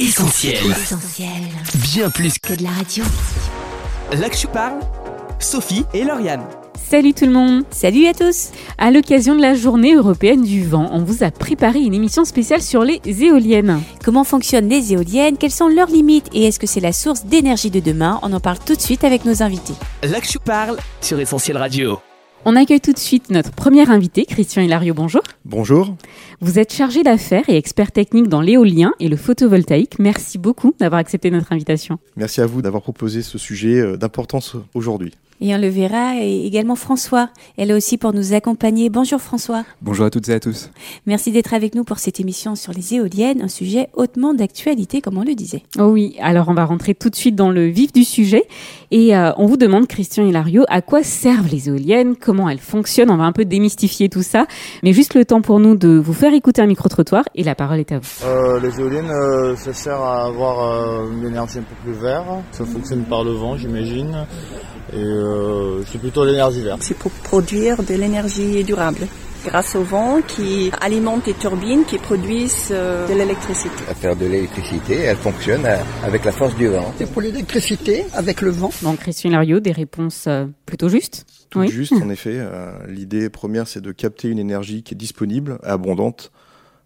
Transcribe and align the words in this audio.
Essentiel. 0.00 0.54
Essentiel. 0.70 1.28
Bien 1.92 2.08
plus 2.08 2.38
Que 2.38 2.54
de 2.54 2.62
la 2.62 2.70
radio. 2.70 3.04
Là 4.18 4.30
que 4.30 4.36
je 4.36 4.46
parle, 4.46 4.80
Sophie 5.38 5.84
et 5.92 6.04
Lauriane. 6.04 6.40
Salut 6.88 7.12
tout 7.12 7.26
le 7.26 7.32
monde 7.32 7.64
Salut 7.70 8.06
à 8.06 8.14
tous. 8.14 8.48
À 8.78 8.90
l'occasion 8.90 9.36
de 9.36 9.42
la 9.42 9.52
journée 9.54 9.94
européenne 9.94 10.40
du 10.40 10.64
vent, 10.66 10.88
on 10.90 11.04
vous 11.04 11.22
a 11.22 11.30
préparé 11.30 11.80
une 11.80 11.92
émission 11.92 12.24
spéciale 12.24 12.62
sur 12.62 12.82
les 12.82 13.02
éoliennes. 13.06 13.82
Comment 14.02 14.24
fonctionnent 14.24 14.70
les 14.70 14.94
éoliennes? 14.94 15.36
Quelles 15.36 15.50
sont 15.50 15.68
leurs 15.68 15.90
limites? 15.90 16.30
Et 16.32 16.44
est-ce 16.46 16.58
que 16.58 16.66
c'est 16.66 16.80
la 16.80 16.94
source 16.94 17.26
d'énergie 17.26 17.70
de 17.70 17.80
demain? 17.80 18.18
On 18.22 18.32
en 18.32 18.40
parle 18.40 18.58
tout 18.64 18.74
de 18.74 18.80
suite 18.80 19.04
avec 19.04 19.26
nos 19.26 19.42
invités. 19.42 19.74
Là 20.02 20.18
que 20.22 20.26
je 20.26 20.38
parle 20.38 20.78
sur 21.02 21.20
Essentiel 21.20 21.58
Radio. 21.58 22.00
On 22.46 22.56
accueille 22.56 22.80
tout 22.80 22.94
de 22.94 22.98
suite 22.98 23.28
notre 23.28 23.50
premier 23.50 23.90
invité, 23.90 24.24
Christian 24.24 24.62
Hilario, 24.62 24.94
bonjour. 24.94 25.20
Bonjour. 25.44 25.94
Vous 26.40 26.58
êtes 26.58 26.72
chargé 26.72 27.02
d'affaires 27.02 27.44
et 27.48 27.56
expert 27.56 27.92
technique 27.92 28.28
dans 28.28 28.40
l'éolien 28.40 28.94
et 28.98 29.08
le 29.08 29.16
photovoltaïque. 29.16 29.98
Merci 29.98 30.38
beaucoup 30.38 30.74
d'avoir 30.80 31.00
accepté 31.00 31.30
notre 31.30 31.52
invitation. 31.52 31.98
Merci 32.16 32.40
à 32.40 32.46
vous 32.46 32.62
d'avoir 32.62 32.82
proposé 32.82 33.20
ce 33.20 33.36
sujet 33.36 33.78
euh, 33.78 33.98
d'importance 33.98 34.56
aujourd'hui. 34.72 35.12
Et 35.40 35.54
on 35.54 35.58
le 35.58 35.68
verra, 35.68 36.16
et 36.16 36.44
également 36.46 36.74
François. 36.74 37.30
Elle 37.56 37.70
est 37.70 37.74
aussi 37.74 37.96
pour 37.96 38.12
nous 38.12 38.34
accompagner. 38.34 38.90
Bonjour 38.90 39.20
François. 39.20 39.64
Bonjour 39.80 40.04
à 40.04 40.10
toutes 40.10 40.28
et 40.28 40.34
à 40.34 40.40
tous. 40.40 40.70
Merci 41.06 41.32
d'être 41.32 41.54
avec 41.54 41.74
nous 41.74 41.84
pour 41.84 41.98
cette 41.98 42.20
émission 42.20 42.54
sur 42.56 42.72
les 42.72 42.94
éoliennes, 42.94 43.40
un 43.40 43.48
sujet 43.48 43.88
hautement 43.94 44.34
d'actualité, 44.34 45.00
comme 45.00 45.16
on 45.16 45.24
le 45.24 45.34
disait. 45.34 45.62
Oh 45.78 45.86
oui, 45.86 46.16
alors 46.20 46.48
on 46.48 46.54
va 46.54 46.66
rentrer 46.66 46.94
tout 46.94 47.08
de 47.08 47.16
suite 47.16 47.36
dans 47.36 47.50
le 47.50 47.66
vif 47.66 47.92
du 47.92 48.04
sujet. 48.04 48.44
Et 48.90 49.16
euh, 49.16 49.32
on 49.38 49.46
vous 49.46 49.56
demande, 49.56 49.86
Christian 49.86 50.26
Hilario, 50.26 50.64
à 50.68 50.82
quoi 50.82 51.02
servent 51.02 51.48
les 51.50 51.68
éoliennes? 51.68 52.16
Comment 52.16 52.48
elles 52.48 52.58
fonctionnent? 52.58 53.10
On 53.10 53.16
va 53.16 53.24
un 53.24 53.32
peu 53.32 53.44
démystifier 53.44 54.08
tout 54.08 54.22
ça. 54.22 54.46
Mais 54.82 54.92
juste 54.92 55.14
le 55.14 55.24
temps 55.24 55.40
pour 55.40 55.58
nous 55.58 55.74
de 55.74 55.88
vous 55.88 56.12
faire 56.12 56.34
écouter 56.34 56.60
un 56.60 56.66
micro-trottoir 56.66 57.24
et 57.34 57.44
la 57.44 57.54
parole 57.54 57.78
est 57.78 57.92
à 57.92 57.98
vous. 57.98 58.08
Euh, 58.24 58.60
les 58.60 58.78
éoliennes, 58.78 59.10
euh, 59.10 59.56
ça 59.56 59.72
sert 59.72 60.00
à 60.00 60.26
avoir 60.26 60.60
euh, 60.60 61.12
une 61.12 61.26
énergie 61.26 61.58
un 61.58 61.62
peu 61.62 61.74
plus 61.84 61.98
verte. 61.98 62.26
Ça 62.52 62.66
fonctionne 62.66 63.04
par 63.04 63.24
le 63.24 63.32
vent, 63.32 63.56
j'imagine. 63.56 64.26
Et 64.92 64.96
euh, 65.30 65.82
c'est 65.90 65.98
plutôt 65.98 66.24
l'énergie 66.24 66.62
verte. 66.62 66.82
C'est 66.82 66.96
pour 66.96 67.10
produire 67.10 67.82
de 67.82 67.94
l'énergie 67.94 68.64
durable 68.64 69.06
grâce 69.44 69.74
au 69.74 69.82
vent 69.82 70.20
qui 70.26 70.70
alimente 70.80 71.26
les 71.26 71.34
turbines 71.34 71.84
qui 71.84 71.98
produisent 71.98 72.68
euh, 72.70 73.06
de 73.08 73.14
l'électricité. 73.14 73.84
À 73.88 73.94
faire 73.94 74.16
de 74.16 74.26
l'électricité, 74.26 74.96
elle 74.96 75.16
fonctionne 75.16 75.64
euh, 75.66 75.78
avec 76.02 76.24
la 76.24 76.32
force 76.32 76.54
du 76.56 76.68
vent. 76.68 76.92
C'est 76.98 77.10
pour 77.10 77.22
l'électricité 77.22 78.04
avec 78.12 78.40
le 78.42 78.50
vent. 78.50 78.70
Donc 78.82 78.98
Christian 78.98 79.30
Hilario, 79.30 79.60
des 79.60 79.72
réponses 79.72 80.24
euh, 80.26 80.46
plutôt 80.66 80.88
justes 80.88 81.24
Tout 81.50 81.66
juste, 81.66 81.92
en 81.92 82.10
effet. 82.10 82.34
Euh, 82.36 82.72
L'idée 82.88 83.30
première, 83.30 83.66
c'est 83.66 83.80
de 83.80 83.92
capter 83.92 84.28
une 84.28 84.38
énergie 84.38 84.82
qui 84.82 84.94
est 84.94 84.96
disponible, 84.96 85.58
abondante, 85.62 86.30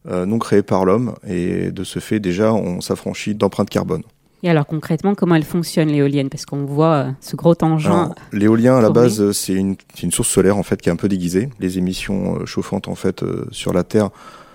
euh, 0.09 0.27
non 0.27 0.39
créée 0.39 0.63
par 0.63 0.85
l'homme. 0.85 1.15
Et 1.27 1.71
de 1.71 1.85
ce 1.85 1.99
fait, 1.99 2.21
déjà, 2.21 2.53
on 2.53 2.81
s'affranchit 2.81 3.35
d'empreinte 3.35 3.71
carbone. 3.71 4.03
Et 4.45 4.51
alors 4.51 4.67
concrètement, 4.67 5.15
comment 5.15 5.35
elles 5.37 5.43
fonctionnent 5.43 5.89
l'éolienne? 5.89 6.29
Parce 6.29 6.45
qu'on 6.45 6.67
voit 6.67 6.93
euh, 6.93 7.11
ce 7.21 7.35
gros 7.35 7.55
tangent. 7.55 7.87
Alors, 7.87 8.15
L'éolien, 8.31 8.77
à 8.77 8.83
la 8.83 8.91
base, 8.91 9.19
euh, 9.23 9.33
c'est 9.33 9.55
une, 9.55 9.75
c'est 9.95 10.03
une 10.03 10.13
source 10.13 10.29
solaire 10.29 10.59
en 10.59 10.63
fait 10.63 10.83
qui 10.83 10.91
est 10.91 10.93
un 10.93 10.97
peu 10.97 11.09
déguisée. 11.09 11.49
Les 11.61 11.79
émissions 11.79 12.37
euh, 12.37 12.45
chauffantes 12.45 12.87
en 12.87 12.95
fait 12.95 13.25
sur 13.53 13.73
la 13.73 13.85
Terre 13.85 14.11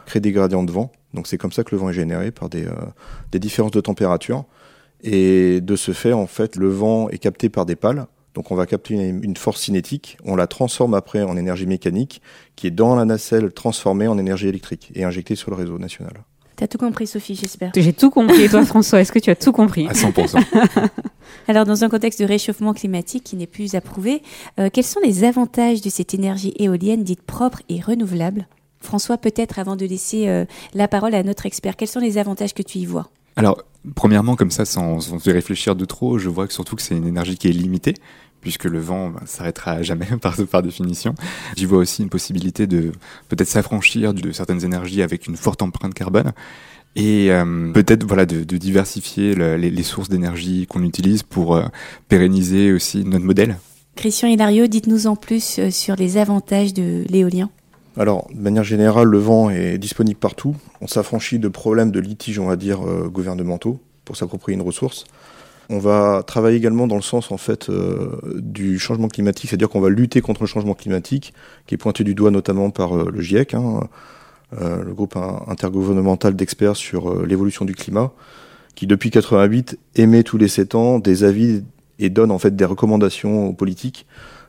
créent 0.06 0.20
des 0.20 0.32
gradients 0.32 0.64
de 0.64 0.72
vent. 0.72 0.92
Donc 1.16 1.26
c'est 1.26 1.40
comme 1.40 1.52
ça 1.52 1.64
que 1.64 1.74
le 1.74 1.82
vent 1.82 1.90
est 1.90 1.94
généré 1.94 2.30
par 2.30 2.50
des, 2.50 2.66
euh, 2.66 2.74
des 3.32 3.40
différences 3.40 3.72
de 3.72 3.82
température. 3.82 4.46
Et 5.02 5.60
de 5.60 5.76
ce 5.76 5.92
fait, 5.92 6.14
en 6.14 6.28
fait, 6.28 6.56
le 6.56 6.70
vent 6.70 7.10
est 7.10 7.18
capté 7.18 7.50
par 7.50 7.66
des 7.66 7.76
pales. 7.76 8.06
Donc 8.36 8.52
on 8.52 8.56
va 8.56 8.68
capter 8.68 8.94
une, 8.94 9.24
une 9.24 9.36
force 9.38 9.60
cinétique, 9.60 10.20
on 10.24 10.36
la 10.36 10.46
transforme 10.46 10.94
après 10.94 11.24
en 11.24 11.36
énergie 11.36 11.66
mécanique, 11.66 12.22
qui 12.56 12.68
est 12.68 12.72
dans 12.72 12.96
la 12.96 13.06
nacelle 13.06 13.52
transformée 13.52 14.08
en 14.08 14.20
énergie 14.20 14.48
électrique 14.48 14.92
et 14.94 15.04
injectée 15.04 15.36
sur 15.36 15.50
le 15.50 15.58
réseau 15.58 15.80
national. 15.80 16.14
T'as 16.60 16.68
tout 16.68 16.78
compris, 16.78 17.08
Sophie, 17.08 17.36
j'espère. 17.36 17.72
J'ai 17.74 17.94
tout 17.94 18.10
compris. 18.10 18.42
Et 18.42 18.50
toi, 18.50 18.66
François, 18.66 19.00
est-ce 19.00 19.14
que 19.14 19.20
tu 19.20 19.30
as 19.30 19.36
tout 19.38 19.54
compris 19.54 19.88
À 19.88 19.94
100%. 19.94 20.44
Alors, 21.48 21.64
dans 21.64 21.86
un 21.86 21.90
contexte 21.90 22.20
de 22.20 22.26
réchauffement 22.26 22.74
climatique 22.74 23.24
qui 23.24 23.38
n'est 23.38 23.48
plus 23.48 23.76
approuvé, 23.76 24.22
euh, 24.60 24.70
quels 24.72 24.84
sont 24.84 25.00
les 25.02 25.24
avantages 25.24 25.80
de 25.80 25.90
cette 25.90 26.14
énergie 26.14 26.54
éolienne 26.60 27.06
dite 27.06 27.22
propre 27.22 27.62
et 27.70 27.80
renouvelable? 27.80 28.46
François, 28.82 29.18
peut-être 29.18 29.58
avant 29.58 29.78
de 29.78 29.86
laisser 29.86 30.28
euh, 30.28 30.44
la 30.74 30.90
parole 30.90 31.16
à 31.16 31.24
notre 31.24 31.46
expert, 31.46 31.78
quels 31.78 31.88
sont 31.88 32.02
les 32.02 32.18
avantages 32.18 32.54
que 32.54 32.62
tu 32.62 32.80
y 32.80 32.86
vois? 32.86 33.10
Alors, 33.38 33.64
premièrement, 33.96 34.36
comme 34.36 34.52
ça, 34.52 34.66
sans, 34.66 35.00
sans 35.00 35.26
y 35.26 35.32
réfléchir 35.32 35.78
de 35.78 35.86
trop, 35.86 36.18
je 36.18 36.28
vois 36.28 36.46
que 36.46 36.54
surtout 36.54 36.76
que 36.76 36.82
c'est 36.82 36.98
une 36.98 37.08
énergie 37.08 37.38
qui 37.38 37.48
est 37.48 37.54
limitée, 37.54 37.94
puisque 38.42 38.66
le 38.66 38.80
vent 38.80 39.10
ben, 39.10 39.22
s'arrêtera 39.26 39.72
à 39.74 39.82
jamais 39.82 40.06
par, 40.22 40.36
par 40.50 40.62
définition. 40.64 41.16
J'y 41.58 41.66
vois 41.66 41.80
aussi 41.80 42.04
une 42.04 42.10
possibilité 42.10 42.68
de 42.68 42.92
peut-être 43.30 43.48
s'affranchir 43.50 44.14
de 44.14 44.32
certaines 44.32 44.64
énergies 44.64 45.02
avec 45.02 45.28
une 45.28 45.36
forte 45.38 45.62
empreinte 45.62 45.94
carbone. 45.94 46.32
Et 46.96 47.32
euh, 47.32 47.72
peut-être 47.72 48.04
voilà 48.04 48.26
de, 48.26 48.44
de 48.44 48.58
diversifier 48.58 49.36
le- 49.36 49.58
les, 49.58 49.70
les 49.70 49.84
sources 49.84 50.10
d'énergie 50.10 50.66
qu'on 50.68 50.84
utilise 50.84 51.22
pour 51.24 51.56
euh, 51.56 51.66
pérenniser 52.08 52.72
aussi 52.74 53.04
notre 53.06 53.26
modèle. 53.26 53.58
Christian 53.96 54.28
Hilario, 54.30 54.66
dites-nous 54.68 55.08
en 55.08 55.16
plus 55.16 55.60
euh, 55.60 55.70
sur 55.72 55.96
les 55.96 56.18
avantages 56.18 56.74
de 56.74 57.04
l'éolien. 57.10 57.50
Alors, 57.98 58.28
de 58.34 58.40
manière 58.40 58.64
générale, 58.64 59.08
le 59.08 59.18
vent 59.20 59.50
est 59.50 59.78
disponible 59.78 60.20
partout. 60.20 60.56
On 60.82 60.88
s'affranchit 60.88 61.38
de 61.38 61.48
problèmes 61.50 61.92
de 61.92 62.00
litiges, 62.00 62.40
on 62.40 62.48
va 62.48 62.56
dire, 62.56 62.82
euh, 62.88 63.10
gouvernementaux 63.10 63.80
pour 64.06 64.16
s'approprier 64.18 64.56
une 64.56 64.64
ressource. 64.64 65.04
On 65.72 65.78
va 65.78 66.24
travailler 66.26 66.58
également 66.58 66.88
dans 66.88 66.96
le 66.96 67.04
sens 67.04 67.32
en 67.32 67.38
fait 67.38 67.70
euh, 67.70 68.20
du 68.38 68.80
changement 68.80 69.08
climatique, 69.08 69.50
c'est-à-dire 69.52 69.70
qu'on 69.70 69.82
va 69.82 69.90
lutter 69.90 70.20
contre 70.22 70.42
le 70.42 70.48
changement 70.48 70.74
climatique, 70.74 71.34
qui 71.68 71.76
est 71.76 71.78
pointé 71.78 72.04
du 72.04 72.16
doigt 72.16 72.32
notamment 72.32 72.72
par 72.72 72.98
euh, 72.98 73.12
le 73.14 73.22
GIEC, 73.22 73.54
hein, 73.54 73.82
euh, 74.60 74.84
le 74.84 74.94
groupe 74.96 75.16
in- 75.16 75.44
intergouvernemental 75.48 76.36
d'experts 76.36 76.76
sur 76.76 77.24
l'évolution 77.24 77.66
du 77.66 77.76
climat, 77.76 78.12
qui 78.74 78.88
depuis 78.88 79.12
88 79.12 79.78
émet 79.96 80.24
tous 80.24 80.38
les 80.40 80.48
7 80.48 80.74
ans 80.74 80.98
des 80.98 81.24
avis 81.24 81.64
et 82.00 82.10
donne 82.10 82.32
en 82.32 82.40
fait 82.40 82.56
des 82.56 82.66
recommandations 82.66 83.50
aux 83.50 83.54
politiques 83.54 84.08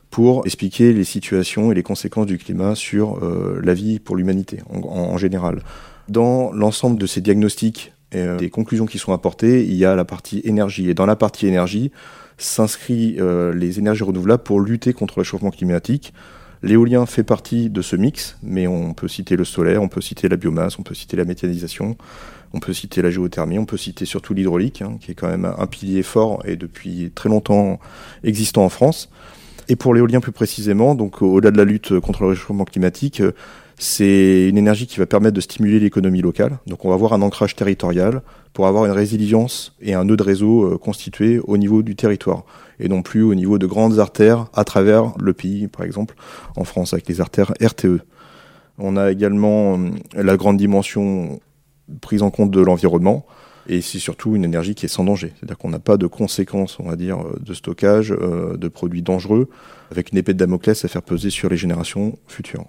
pour 0.08 0.47
expliquer 0.47 0.92
les 0.94 1.04
situations 1.04 1.70
et 1.70 1.75
les 1.75 1.82
conséquences 1.82 2.26
du 2.26 2.38
climat 2.38 2.75
sur 2.75 3.20
la 3.62 3.75
vie 3.75 3.98
pour 4.00 4.16
l'humanité 4.16 4.58
en 4.69 5.16
général. 5.19 5.62
Dans 6.08 6.50
l'ensemble 6.52 6.98
de 6.98 7.06
ces 7.06 7.20
diagnostics 7.20 7.92
et 8.12 8.19
euh, 8.19 8.37
des 8.37 8.50
conclusions 8.50 8.87
qui 8.87 8.98
sont 8.98 9.12
apportées, 9.12 9.65
il 9.65 9.75
y 9.75 9.84
a 9.84 9.94
la 9.94 10.04
partie 10.04 10.41
énergie. 10.44 10.91
Et 10.91 10.94
dans 10.94 11.06
la 11.06 11.16
partie 11.16 11.47
énergie 11.47 11.91
s'inscrit 12.38 13.16
euh, 13.19 13.53
les 13.53 13.78
énergies 13.78 14.03
renouvelables 14.03 14.43
pour 14.43 14.60
lutter 14.60 14.93
contre 14.93 15.19
le 15.19 15.21
réchauffement 15.22 15.50
climatique. 15.50 16.12
L'éolien 16.62 17.06
fait 17.06 17.22
partie 17.22 17.70
de 17.70 17.81
ce 17.81 17.97
mix, 17.97 18.37
mais 18.43 18.66
on 18.66 18.93
peut 18.93 19.09
citer 19.09 19.37
le 19.37 19.44
solaire, 19.44 19.82
on 19.82 19.88
peut 19.88 20.03
citer 20.03 20.28
la 20.28 20.37
biomasse, 20.37 20.78
on 20.78 20.82
peut 20.82 20.94
citer 20.94 21.16
la 21.16 21.25
méthanisation, 21.25 21.97
on 22.53 22.60
peut 22.60 22.75
citer 22.75 23.00
la 23.00 23.10
géothermie, 23.10 23.59
on 23.59 23.65
peut 23.65 23.78
citer 23.78 24.04
surtout 24.04 24.34
l'hydraulique, 24.34 24.82
hein, 24.82 24.99
qui 25.00 25.12
est 25.12 25.15
quand 25.15 25.28
même 25.28 25.50
un 25.56 25.66
pilier 25.66 26.03
fort 26.03 26.43
et 26.44 26.56
depuis 26.56 27.12
très 27.15 27.31
longtemps 27.31 27.78
existant 28.25 28.65
en 28.65 28.69
France. 28.69 29.09
Et 29.69 29.76
pour 29.76 29.94
l'éolien 29.94 30.20
plus 30.20 30.32
précisément, 30.32 30.94
donc 30.94 31.22
au-delà 31.22 31.50
de 31.50 31.56
la 31.56 31.65
lutte 31.65 31.99
contre 32.00 32.25
le 32.25 32.31
réchauffement 32.31 32.65
climatique, 32.65 33.20
euh, 33.20 33.32
c'est 33.83 34.47
une 34.47 34.59
énergie 34.59 34.87
qui 34.87 34.99
va 34.99 35.07
permettre 35.07 35.35
de 35.35 35.41
stimuler 35.41 35.81
l'économie 35.81 36.21
locale. 36.21 36.59
Donc 36.67 36.85
on 36.85 36.91
va 36.91 36.95
avoir 36.95 37.15
un 37.15 37.23
ancrage 37.23 37.57
territorial 37.57 38.21
pour 38.53 38.67
avoir 38.67 38.85
une 38.85 38.93
résilience 38.93 39.75
et 39.81 39.95
un 39.95 40.05
nœud 40.05 40.19
de 40.19 40.23
réseau 40.23 40.65
euh, 40.65 40.77
constitué 40.77 41.41
au 41.45 41.57
niveau 41.57 41.83
du 41.83 41.97
territoire 41.97 42.45
et 42.79 42.91
non 42.91 43.01
plus 43.01 43.23
au 43.23 43.35
niveau 43.35 43.59
de 43.59 43.67
grandes 43.67 43.99
artères 43.99 44.49
à 44.53 44.65
travers 44.65 45.15
le 45.19 45.33
pays, 45.33 45.67
par 45.67 45.87
exemple 45.87 46.15
en 46.57 46.65
France 46.65 46.93
avec 46.93 47.09
les 47.09 47.23
artères 47.23 47.55
RTE. 47.59 48.03
On 48.77 48.99
a 48.99 49.11
également 49.11 49.79
euh, 49.79 49.91
la 50.15 50.37
grande 50.37 50.59
dimension 50.59 51.41
prise 52.03 52.23
en 52.23 52.31
compte 52.31 52.51
de 52.51 52.61
l'environnement 52.61 53.25
et 53.67 53.81
c'est 53.81 53.99
surtout 53.99 54.37
une 54.37 54.45
énergie 54.45 54.75
qui 54.75 54.85
est 54.85 54.91
sans 54.91 55.05
danger. 55.05 55.33
C'est-à-dire 55.39 55.57
qu'on 55.57 55.71
n'a 55.71 55.79
pas 55.79 55.97
de 55.97 56.07
conséquences, 56.07 56.79
on 56.81 56.89
va 56.91 56.97
dire, 56.97 57.21
euh, 57.21 57.39
de 57.41 57.55
stockage 57.55 58.11
de 58.11 58.69
produits 58.69 59.01
dangereux 59.01 59.49
avec 59.91 60.12
une 60.12 60.19
épée 60.19 60.35
de 60.35 60.39
Damoclès 60.39 60.85
à 60.85 60.89
faire 60.89 61.03
peser 61.03 61.31
sur 61.31 61.49
les 61.49 61.57
générations 61.57 62.19
futures. 62.27 62.67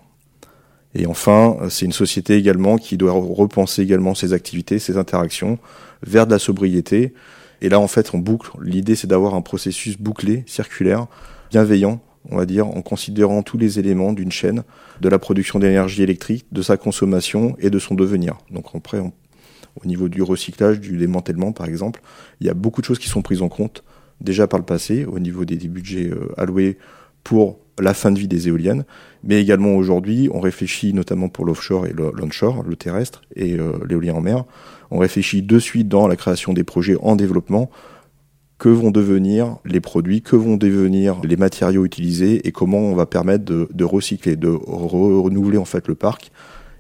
Et 0.96 1.06
enfin, 1.06 1.58
euh, 1.62 1.70
c'est 1.70 1.86
une 1.86 1.92
société 1.94 2.36
également 2.36 2.78
qui 2.78 2.98
doit 2.98 3.14
repenser 3.14 3.82
également 3.82 4.16
ses 4.16 4.34
activités, 4.34 4.80
ses 4.80 4.98
interactions 4.98 5.58
vers 6.04 6.26
de 6.26 6.32
la 6.32 6.40
sobriété. 6.40 7.14
Et 7.62 7.70
là, 7.70 7.80
en 7.80 7.88
fait, 7.88 8.14
on 8.14 8.18
boucle. 8.18 8.52
L'idée, 8.62 8.96
c'est 8.96 9.08
d'avoir 9.08 9.36
un 9.36 9.42
processus 9.42 9.98
bouclé, 9.98 10.44
circulaire, 10.48 11.08
bienveillant, 11.52 12.02
on 12.30 12.38
va 12.38 12.46
dire, 12.46 12.68
en 12.68 12.82
considérant 12.82 13.44
tous 13.44 13.58
les 13.58 13.80
éléments 13.80 14.14
d'une 14.14 14.32
chaîne, 14.32 14.64
de 15.00 15.10
la 15.10 15.20
production 15.20 15.60
d'énergie 15.60 16.04
électrique, 16.04 16.46
de 16.52 16.62
sa 16.62 16.78
consommation 16.78 17.56
et 17.60 17.70
de 17.70 17.80
son 17.80 17.96
devenir. 17.96 18.38
Donc 18.52 18.66
après, 18.74 19.00
on- 19.00 19.14
au 19.82 19.88
niveau 19.88 20.10
du 20.10 20.22
recyclage, 20.22 20.80
du 20.80 20.98
démantèlement, 20.98 21.52
par 21.52 21.66
exemple, 21.66 22.02
il 22.40 22.48
y 22.48 22.50
a 22.50 22.54
beaucoup 22.54 22.82
de 22.82 22.86
choses 22.86 23.00
qui 23.00 23.08
sont 23.08 23.22
prises 23.22 23.42
en 23.42 23.50
compte 23.50 23.84
déjà 24.20 24.48
par 24.48 24.60
le 24.60 24.66
passé, 24.66 25.06
au 25.06 25.20
niveau 25.20 25.46
des, 25.46 25.56
budgets 25.56 26.10
euh, 26.10 26.32
alloués 26.38 26.78
pour 27.24 27.60
la 27.80 27.94
fin 27.94 28.12
de 28.12 28.20
vie 28.20 28.28
des 28.28 28.48
éoliennes, 28.48 28.86
mais 29.24 29.42
également 29.42 29.76
aujourd'hui, 29.76 30.30
on 30.34 30.40
réfléchit 30.40 30.94
notamment 30.94 31.30
pour 31.30 31.46
l'offshore 31.46 31.86
et 31.88 31.94
l'onshore, 31.94 32.64
le 32.64 32.76
terrestre 32.76 33.22
et 33.36 33.58
euh, 33.58 33.74
l'éolien 33.88 34.16
en 34.16 34.22
mer, 34.22 34.46
on 34.90 34.98
réfléchit 35.00 35.42
de 35.42 35.60
suite 35.60 35.88
dans 35.88 36.08
la 36.08 36.16
création 36.16 36.54
des 36.54 36.64
projets 36.64 36.98
en 37.02 37.16
développement, 37.16 37.70
que 38.58 38.70
vont 38.70 38.92
devenir 38.92 39.58
les 39.66 39.80
produits, 39.80 40.22
que 40.22 40.36
vont 40.36 40.56
devenir 40.56 41.20
les 41.24 41.36
matériaux 41.36 41.84
utilisés? 41.84 42.48
Et 42.48 42.52
comment 42.52 42.78
on 42.78 42.94
va 42.94 43.08
permettre 43.08 43.44
de, 43.44 43.84
recycler, 43.84 44.36
de 44.36 44.50
re- 44.50 45.20
renouveler 45.20 45.58
en 45.58 45.66
fait 45.66 45.88
le 45.88 45.96
parc 45.96 46.32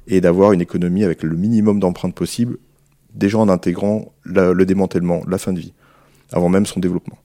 et 0.05 0.21
d'avoir 0.21 0.51
une 0.51 0.61
économie 0.61 1.03
avec 1.03 1.23
le 1.23 1.35
minimum 1.35 1.79
d'empreintes 1.79 2.13
possible 2.13 2.59
déjà 3.15 3.39
en 3.39 3.49
intégrant 3.49 4.13
le 4.25 4.63
démantèlement, 4.63 5.23
la 5.27 5.39
fin 5.39 5.53
de 5.53 5.59
vie, 5.59 5.73
avant 6.31 6.49
même 6.49 6.67
son 6.67 6.79
développement? 6.79 7.17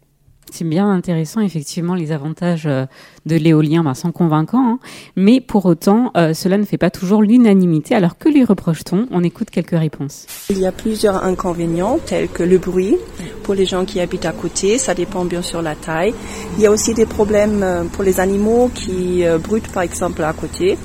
C'est 0.52 0.64
bien 0.64 0.88
intéressant, 0.90 1.40
effectivement, 1.40 1.94
les 1.94 2.12
avantages 2.12 2.66
euh, 2.66 2.86
de 3.26 3.36
l'éolien 3.36 3.82
ben, 3.82 3.94
sont 3.94 4.12
convaincants. 4.12 4.66
hein. 4.74 4.78
Mais 5.16 5.40
pour 5.40 5.66
autant, 5.66 6.12
euh, 6.16 6.34
cela 6.34 6.56
ne 6.56 6.64
fait 6.64 6.78
pas 6.78 6.90
toujours 6.90 7.20
l'unanimité. 7.22 7.94
Alors 7.94 8.16
que 8.16 8.28
lui 8.28 8.44
reproche-t-on? 8.44 9.06
On 9.10 9.22
écoute 9.24 9.50
quelques 9.50 9.78
réponses. 9.78 10.26
Il 10.48 10.58
y 10.58 10.66
a 10.66 10.72
plusieurs 10.72 11.24
inconvénients 11.24 11.98
tels 12.06 12.28
que 12.28 12.42
le 12.42 12.58
bruit 12.58 12.96
pour 13.42 13.54
les 13.54 13.66
gens 13.66 13.84
qui 13.84 14.00
habitent 14.00 14.24
à 14.24 14.32
côté, 14.32 14.78
ça 14.78 14.94
dépend 14.94 15.24
bien 15.24 15.42
sûr 15.42 15.62
la 15.62 15.74
taille. 15.74 16.14
Il 16.56 16.62
y 16.62 16.66
a 16.66 16.70
aussi 16.70 16.94
des 16.94 17.06
problèmes 17.06 17.62
euh, 17.62 17.84
pour 17.84 18.04
les 18.04 18.20
animaux 18.20 18.70
qui 18.74 19.24
euh, 19.24 19.38
brutent 19.38 19.72
par 19.72 19.82
exemple 19.82 20.22
à 20.22 20.32
côté. 20.32 20.78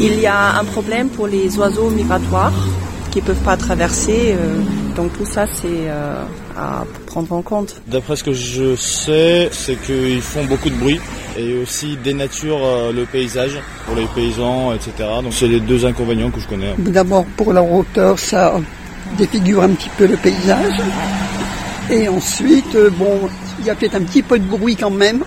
Il 0.00 0.18
y 0.20 0.26
a 0.26 0.58
un 0.58 0.64
problème 0.64 1.08
pour 1.08 1.26
les 1.26 1.58
oiseaux 1.58 1.90
migratoires 1.90 2.52
qui 3.10 3.20
peuvent 3.20 3.42
pas 3.44 3.56
traverser. 3.56 4.34
euh, 4.34 4.60
donc 4.96 5.12
tout 5.16 5.26
ça 5.26 5.46
c'est 5.46 5.88
à 6.56 6.84
prendre 7.06 7.32
en 7.32 7.42
compte. 7.42 7.80
D'après 7.86 8.16
ce 8.16 8.24
que 8.24 8.32
je 8.32 8.76
sais, 8.76 9.48
c'est 9.52 9.76
qu'ils 9.76 10.22
font 10.22 10.44
beaucoup 10.44 10.70
de 10.70 10.76
bruit 10.76 11.00
et 11.38 11.58
aussi 11.58 11.96
dénaturent 12.02 12.64
euh, 12.64 12.92
le 12.92 13.04
paysage 13.04 13.58
pour 13.84 13.94
les 13.96 14.06
paysans, 14.06 14.72
etc. 14.72 14.92
Donc 15.22 15.32
c'est 15.32 15.48
les 15.48 15.60
deux 15.60 15.84
inconvénients 15.84 16.30
que 16.30 16.40
je 16.40 16.48
connais. 16.48 16.74
D'abord, 16.78 17.24
pour 17.36 17.52
la 17.52 17.62
hauteur, 17.62 18.18
ça 18.18 18.54
défigure 19.18 19.62
un 19.62 19.70
petit 19.70 19.90
peu 19.96 20.06
le 20.06 20.16
paysage. 20.16 20.80
Et 21.90 22.08
ensuite, 22.08 22.74
euh, 22.74 22.90
bon, 22.90 23.28
il 23.60 23.66
y 23.66 23.70
a 23.70 23.74
peut-être 23.74 23.96
un 23.96 24.02
petit 24.02 24.22
peu 24.22 24.38
de 24.38 24.44
bruit 24.44 24.76
quand 24.76 24.90
même. 24.90 25.22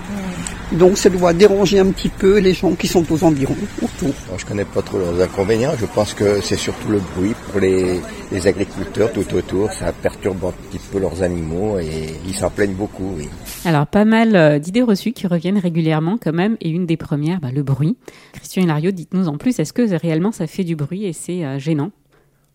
Donc 0.72 0.98
ça 0.98 1.10
doit 1.10 1.34
déranger 1.34 1.80
un 1.80 1.88
petit 1.88 2.10
peu 2.10 2.38
les 2.38 2.54
gens 2.54 2.74
qui 2.74 2.88
sont 2.88 3.04
aux 3.12 3.24
environs, 3.24 3.56
autour. 3.82 4.14
Je 4.38 4.46
connais 4.46 4.66
pas 4.66 4.82
trop 4.82 5.00
leurs 5.00 5.20
inconvénients. 5.20 5.72
Je 5.80 5.86
pense 5.88 6.14
que 6.14 6.42
c'est 6.42 6.58
surtout 6.58 6.90
le 6.90 7.02
bruit 7.16 7.34
pour 7.52 7.60
les, 7.60 8.00
les 8.32 8.48
agriculteurs 8.48 9.12
tout 9.12 9.34
autour. 9.34 9.72
Ça 9.72 9.92
perturbe 9.92 10.46
un 10.46 10.52
petit 10.52 10.80
peu 10.92 11.00
leurs 11.00 11.22
animaux 11.24 11.80
et 11.80 12.14
ils 12.26 12.36
s'en 12.36 12.50
plaignent 12.50 12.76
beaucoup. 12.76 13.16
Oui. 13.18 13.28
Alors, 13.66 13.88
pas 13.88 14.06
mal 14.06 14.36
euh, 14.36 14.60
d'idées 14.60 14.82
reçues 14.82 15.12
qui 15.12 15.28
reviennent 15.28 15.58
régulièrement 15.58 16.18
quand 16.22 16.34
même. 16.34 16.58
Et 16.62 16.70
une 16.70 16.86
des 16.86 16.98
premières, 16.98 17.40
bah, 17.40 17.52
le 17.54 17.64
bruit. 17.64 17.98
Christian 18.34 18.64
Hilario, 18.64 18.92
dites-nous 18.92 19.28
en 19.28 19.38
plus, 19.38 19.60
est-ce 19.60 19.74
que 19.74 19.82
réellement 19.96 20.32
ça 20.32 20.48
fait 20.48 20.64
du 20.64 20.76
bruit 20.76 21.06
et 21.06 21.14
c'est 21.14 21.44
euh, 21.44 21.60
gênant? 21.60 21.92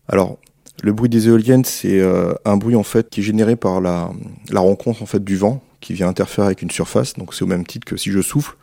Alors, 0.07 0.37
le 0.83 0.93
bruit 0.93 1.09
des 1.09 1.27
éoliennes, 1.27 1.65
c'est 1.65 1.99
euh, 1.99 2.33
un 2.43 2.57
bruit 2.57 2.75
en 2.75 2.83
fait 2.83 3.09
qui 3.09 3.21
est 3.21 3.23
généré 3.23 3.55
par 3.55 3.81
la, 3.81 4.11
la 4.49 4.59
rencontre 4.59 5.01
en 5.01 5.05
fait 5.05 5.23
du 5.23 5.35
vent 5.35 5.61
qui 5.79 5.93
vient 5.93 6.07
interférer 6.07 6.47
avec 6.47 6.61
une 6.61 6.71
surface. 6.71 7.13
Donc 7.13 7.33
c'est 7.33 7.43
au 7.43 7.47
même 7.47 7.65
titre 7.65 7.85
que 7.85 7.97
si 7.97 8.11
je 8.11 8.21
souffle 8.21 8.55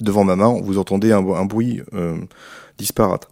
devant 0.00 0.24
ma 0.24 0.36
main, 0.36 0.60
vous 0.62 0.78
entendez 0.78 1.12
un, 1.12 1.18
un 1.18 1.44
bruit 1.44 1.80
euh, 1.94 2.16
disparate. 2.78 3.28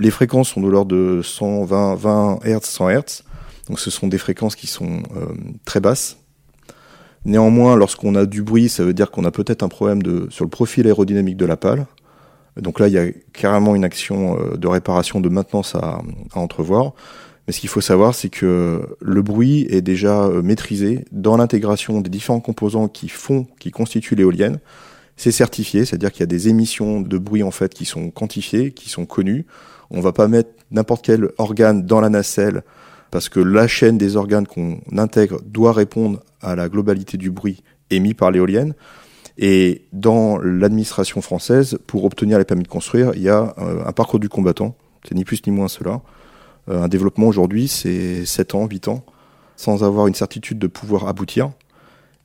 Les 0.00 0.10
fréquences 0.10 0.50
sont 0.50 0.60
de 0.60 0.68
l'ordre 0.68 0.94
de 0.94 1.22
120 1.22 1.94
20 1.96 2.38
Hz, 2.44 2.60
100 2.62 2.90
Hz. 2.90 3.22
Donc 3.68 3.80
ce 3.80 3.90
sont 3.90 4.06
des 4.06 4.18
fréquences 4.18 4.54
qui 4.56 4.66
sont 4.66 5.02
euh, 5.16 5.34
très 5.64 5.80
basses. 5.80 6.18
Néanmoins, 7.24 7.76
lorsqu'on 7.76 8.14
a 8.14 8.24
du 8.24 8.42
bruit, 8.42 8.68
ça 8.68 8.84
veut 8.84 8.94
dire 8.94 9.10
qu'on 9.10 9.24
a 9.24 9.30
peut-être 9.30 9.62
un 9.62 9.68
problème 9.68 10.00
sur 10.30 10.44
le 10.44 10.50
profil 10.50 10.86
aérodynamique 10.86 11.36
de 11.36 11.46
la 11.46 11.56
pale. 11.56 11.86
Donc 12.56 12.80
là, 12.80 12.88
il 12.88 12.94
y 12.94 12.98
a 12.98 13.06
carrément 13.32 13.74
une 13.74 13.84
action 13.84 14.38
euh, 14.38 14.56
de 14.56 14.66
réparation, 14.66 15.20
de 15.20 15.28
maintenance 15.28 15.74
à, 15.74 16.00
à 16.32 16.38
entrevoir. 16.38 16.92
Mais 17.48 17.52
ce 17.52 17.60
qu'il 17.60 17.70
faut 17.70 17.80
savoir, 17.80 18.14
c'est 18.14 18.28
que 18.28 18.82
le 19.00 19.22
bruit 19.22 19.66
est 19.70 19.80
déjà 19.80 20.24
euh, 20.24 20.42
maîtrisé 20.42 21.06
dans 21.12 21.38
l'intégration 21.38 22.02
des 22.02 22.10
différents 22.10 22.40
composants 22.40 22.88
qui 22.88 23.08
font, 23.08 23.46
qui 23.58 23.70
constituent 23.70 24.16
l'éolienne. 24.16 24.60
C'est 25.16 25.32
certifié, 25.32 25.86
c'est-à-dire 25.86 26.12
qu'il 26.12 26.20
y 26.20 26.24
a 26.24 26.26
des 26.26 26.48
émissions 26.48 27.00
de 27.00 27.18
bruit 27.18 27.42
en 27.42 27.50
fait 27.50 27.72
qui 27.72 27.86
sont 27.86 28.10
quantifiées, 28.10 28.72
qui 28.72 28.90
sont 28.90 29.06
connues. 29.06 29.46
On 29.90 30.00
va 30.00 30.12
pas 30.12 30.28
mettre 30.28 30.50
n'importe 30.70 31.04
quel 31.04 31.30
organe 31.38 31.84
dans 31.84 32.00
la 32.00 32.10
nacelle 32.10 32.62
parce 33.10 33.28
que 33.28 33.40
la 33.40 33.66
chaîne 33.66 33.96
des 33.98 34.16
organes 34.16 34.46
qu'on 34.46 34.80
intègre 34.96 35.40
doit 35.44 35.72
répondre 35.72 36.20
à 36.42 36.54
la 36.56 36.68
globalité 36.68 37.16
du 37.16 37.30
bruit 37.30 37.62
émis 37.90 38.14
par 38.14 38.30
l'éolienne. 38.30 38.74
Et 39.38 39.82
dans 39.92 40.38
l'administration 40.38 41.20
française, 41.22 41.78
pour 41.86 42.04
obtenir 42.04 42.38
les 42.38 42.44
permis 42.44 42.64
de 42.64 42.68
construire, 42.68 43.12
il 43.14 43.22
y 43.22 43.28
a 43.28 43.54
euh, 43.58 43.84
un 43.86 43.92
parcours 43.92 44.18
du 44.18 44.28
combattant. 44.28 44.76
C'est 45.08 45.14
ni 45.14 45.24
plus 45.24 45.46
ni 45.46 45.52
moins 45.52 45.68
cela. 45.68 46.02
Euh, 46.68 46.82
un 46.82 46.88
développement 46.88 47.28
aujourd'hui, 47.28 47.68
c'est 47.68 48.26
7 48.26 48.56
ans, 48.56 48.66
8 48.66 48.88
ans, 48.88 49.04
sans 49.56 49.84
avoir 49.84 50.06
une 50.06 50.14
certitude 50.14 50.58
de 50.58 50.66
pouvoir 50.66 51.06
aboutir 51.06 51.50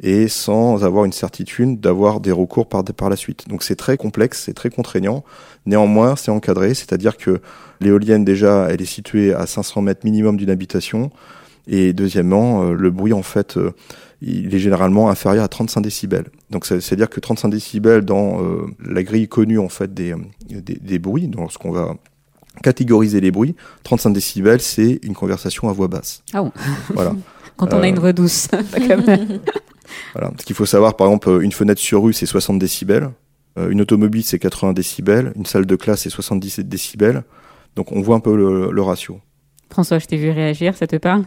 et 0.04 0.28
sans 0.28 0.84
avoir 0.84 1.06
une 1.06 1.14
certitude 1.14 1.80
d'avoir 1.80 2.20
des 2.20 2.34
recours 2.34 2.68
par, 2.68 2.84
par 2.84 3.10
la 3.10 3.16
suite. 3.16 3.48
Donc 3.48 3.64
c'est 3.64 3.78
très 3.78 3.96
complexe, 3.96 4.44
c'est 4.46 4.54
très 4.54 4.70
contraignant. 4.70 5.24
Néanmoins, 5.66 6.18
c'est 6.18 6.30
encadré, 6.30 6.74
c'est-à-dire 6.74 7.16
que 7.16 7.40
l'éolienne 7.80 8.26
déjà, 8.26 8.68
elle 8.70 8.82
est 8.82 8.86
située 8.86 9.34
à 9.34 9.48
500 9.48 9.82
mètres 9.82 10.02
minimum 10.04 10.36
d'une 10.36 10.50
habitation. 10.50 11.10
Et 11.68 11.94
deuxièmement, 11.94 12.64
euh, 12.64 12.74
le 12.74 12.92
bruit, 12.92 13.14
en 13.14 13.24
fait, 13.24 13.56
euh, 13.56 13.72
il 14.22 14.54
est 14.54 14.60
généralement 14.60 15.10
inférieur 15.10 15.46
à 15.46 15.48
35 15.48 15.80
décibels. 15.80 16.26
Donc 16.50 16.66
c'est-à-dire 16.66 17.10
que 17.10 17.22
35 17.22 17.48
décibels 17.48 18.02
dans 18.02 18.44
euh, 18.44 18.66
la 18.86 19.04
grille 19.04 19.30
connue 19.30 19.60
en 19.60 19.70
fait 19.70 19.94
des, 19.94 20.14
des, 20.50 20.76
des 20.76 21.00
bruits, 21.00 21.30
dans 21.30 21.48
ce 21.48 21.58
qu'on 21.58 21.72
va 21.72 21.96
catégoriser 22.62 23.22
les 23.22 23.32
bruits, 23.32 23.56
35 23.84 24.12
décibels, 24.12 24.62
c'est 24.62 25.00
une 25.04 25.14
conversation 25.14 25.70
à 25.70 25.74
voix 25.74 25.88
basse. 25.88 26.24
Ah 26.34 26.42
bon 26.42 26.52
Voilà. 26.94 27.16
Quand 27.58 27.74
on 27.74 27.82
a 27.82 27.88
une 27.88 28.00
voix 28.00 28.14
douce. 28.14 28.48
quand 28.88 29.08
même. 29.08 29.40
Voilà. 30.14 30.32
Ce 30.40 30.46
qu'il 30.46 30.56
faut 30.56 30.66
savoir, 30.66 30.96
par 30.96 31.08
exemple, 31.08 31.40
une 31.42 31.52
fenêtre 31.52 31.82
sur 31.82 32.04
rue, 32.04 32.14
c'est 32.14 32.26
60 32.26 32.60
décibels. 32.60 33.10
Euh, 33.58 33.70
une 33.70 33.82
automobile, 33.82 34.24
c'est 34.24 34.40
80 34.40 34.74
décibels. 34.74 35.34
Une 35.36 35.46
salle 35.46 35.66
de 35.66 35.76
classe, 35.76 36.02
c'est 36.02 36.10
77 36.10 36.68
décibels. 36.68 37.24
Donc 37.76 37.92
on 37.92 38.02
voit 38.02 38.16
un 38.16 38.20
peu 38.20 38.36
le, 38.36 38.72
le 38.72 38.82
ratio. 38.82 39.20
François, 39.70 40.00
je 40.00 40.06
t'ai 40.06 40.18
vu 40.18 40.30
réagir, 40.30 40.76
ça 40.76 40.86
te 40.88 40.96
parle? 40.96 41.24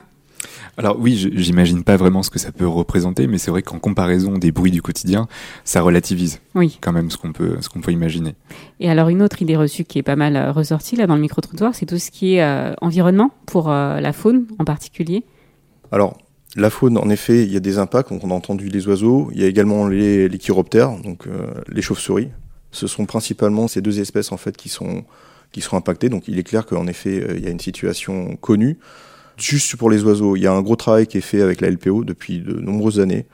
Alors 0.77 0.97
oui, 1.01 1.31
j'imagine 1.35 1.83
pas 1.83 1.97
vraiment 1.97 2.23
ce 2.23 2.29
que 2.31 2.39
ça 2.39 2.53
peut 2.53 2.67
représenter, 2.69 3.27
mais 3.27 3.39
c'est 3.39 3.51
vrai 3.51 3.63
qu'en 3.63 3.79
comparaison 3.79 4.33
des 4.37 4.53
bruits 4.53 4.71
du 4.71 4.83
quotidien, 4.83 5.27
ça 5.65 5.81
relativise 5.81 6.41
Oui. 6.55 6.79
quand 6.81 6.93
même 6.93 7.11
ce 7.11 7.17
qu'on 7.17 7.33
peut, 7.33 7.57
ce 7.63 7.69
qu'on 7.71 7.81
peut 7.81 7.93
imaginer. 7.93 8.35
Et 8.79 8.91
alors 8.91 9.09
une 9.09 9.23
autre 9.23 9.41
idée 9.41 9.57
reçue 9.57 9.85
qui 9.85 9.99
est 9.99 10.03
pas 10.03 10.17
mal 10.17 10.37
euh, 10.37 10.53
ressortie 10.53 10.95
là 10.95 11.07
dans 11.07 11.15
le 11.15 11.23
micro-trottoir, 11.23 11.75
c'est 11.75 11.87
tout 11.87 11.99
ce 11.99 12.11
qui 12.11 12.35
est 12.35 12.43
euh, 12.43 12.75
environnement 12.83 13.31
pour 13.47 13.71
euh, 13.71 13.99
la 14.01 14.13
faune 14.13 14.47
en 14.59 14.65
particulier? 14.65 15.25
Alors, 15.91 16.19
la 16.57 16.71
faune, 16.71 16.97
en 16.99 17.11
effet, 17.11 17.45
il 17.45 17.53
y 17.53 17.57
a 17.57 17.61
des 17.61 17.79
impacts. 17.79 18.11
Donc, 18.11 18.25
on 18.25 18.31
a 18.31 18.35
entendu 18.35 18.69
les 18.69 18.89
oiseaux. 18.89 19.29
Il 19.33 19.41
y 19.41 19.45
a 19.45 19.47
également 19.47 19.87
les, 19.87 20.29
les 20.29 20.39
chiroptères, 20.39 20.97
donc 20.99 21.27
euh, 21.27 21.47
les 21.69 21.83
chauves-souris. 21.83 22.31
Ce 22.73 22.87
sont 22.87 23.07
principalement 23.07 23.69
ces 23.69 23.81
deux 23.81 24.01
espèces 24.01 24.33
en 24.33 24.37
fait 24.37 24.57
qui 24.57 24.69
sont 24.69 25.05
qui 25.53 25.61
sont 25.61 25.77
impactées. 25.77 26.09
Donc, 26.09 26.29
il 26.29 26.39
est 26.39 26.43
clair 26.43 26.67
qu'en 26.67 26.87
effet, 26.87 27.23
euh, 27.23 27.35
il 27.37 27.45
y 27.45 27.47
a 27.47 27.51
une 27.51 27.61
situation 27.61 28.37
connue. 28.37 28.79
Juste 29.37 29.77
pour 29.77 29.91
les 29.91 30.03
oiseaux, 30.03 30.35
il 30.37 30.43
y 30.43 30.47
a 30.47 30.53
un 30.53 30.63
gros 30.63 30.77
travail 30.77 31.07
qui 31.07 31.19
est 31.19 31.23
fait 31.23 31.43
avec 31.43 31.61
la 31.61 31.71
LPO 31.71 32.05
depuis 32.05 32.41
de 32.41 32.55
nombreuses 32.55 33.01
années. 33.01 33.27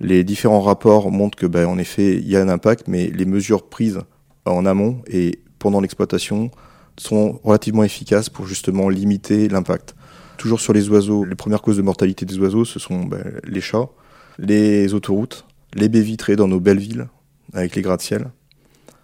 Les 0.00 0.24
différents 0.24 0.62
rapports 0.62 1.10
montrent 1.10 1.36
que, 1.36 1.46
ben, 1.46 1.66
en 1.66 1.76
effet, 1.76 2.14
il 2.14 2.28
y 2.28 2.36
a 2.36 2.40
un 2.40 2.48
impact, 2.48 2.88
mais 2.88 3.08
les 3.08 3.26
mesures 3.26 3.68
prises 3.68 4.00
en 4.46 4.64
amont 4.64 5.02
et 5.06 5.40
pendant 5.58 5.80
l'exploitation 5.80 6.50
sont 6.96 7.40
relativement 7.44 7.84
efficaces 7.84 8.28
pour 8.28 8.46
justement 8.46 8.88
limiter 8.88 9.48
l'impact. 9.48 9.94
Toujours 10.40 10.62
sur 10.62 10.72
les 10.72 10.88
oiseaux, 10.88 11.26
les 11.26 11.34
premières 11.34 11.60
causes 11.60 11.76
de 11.76 11.82
mortalité 11.82 12.24
des 12.24 12.38
oiseaux, 12.38 12.64
ce 12.64 12.78
sont 12.78 13.04
ben, 13.04 13.22
les 13.44 13.60
chats, 13.60 13.90
les 14.38 14.94
autoroutes, 14.94 15.44
les 15.74 15.90
baies 15.90 16.00
vitrées 16.00 16.34
dans 16.34 16.48
nos 16.48 16.60
belles 16.60 16.78
villes, 16.78 17.08
avec 17.52 17.76
les 17.76 17.82
gratte-ciel. 17.82 18.30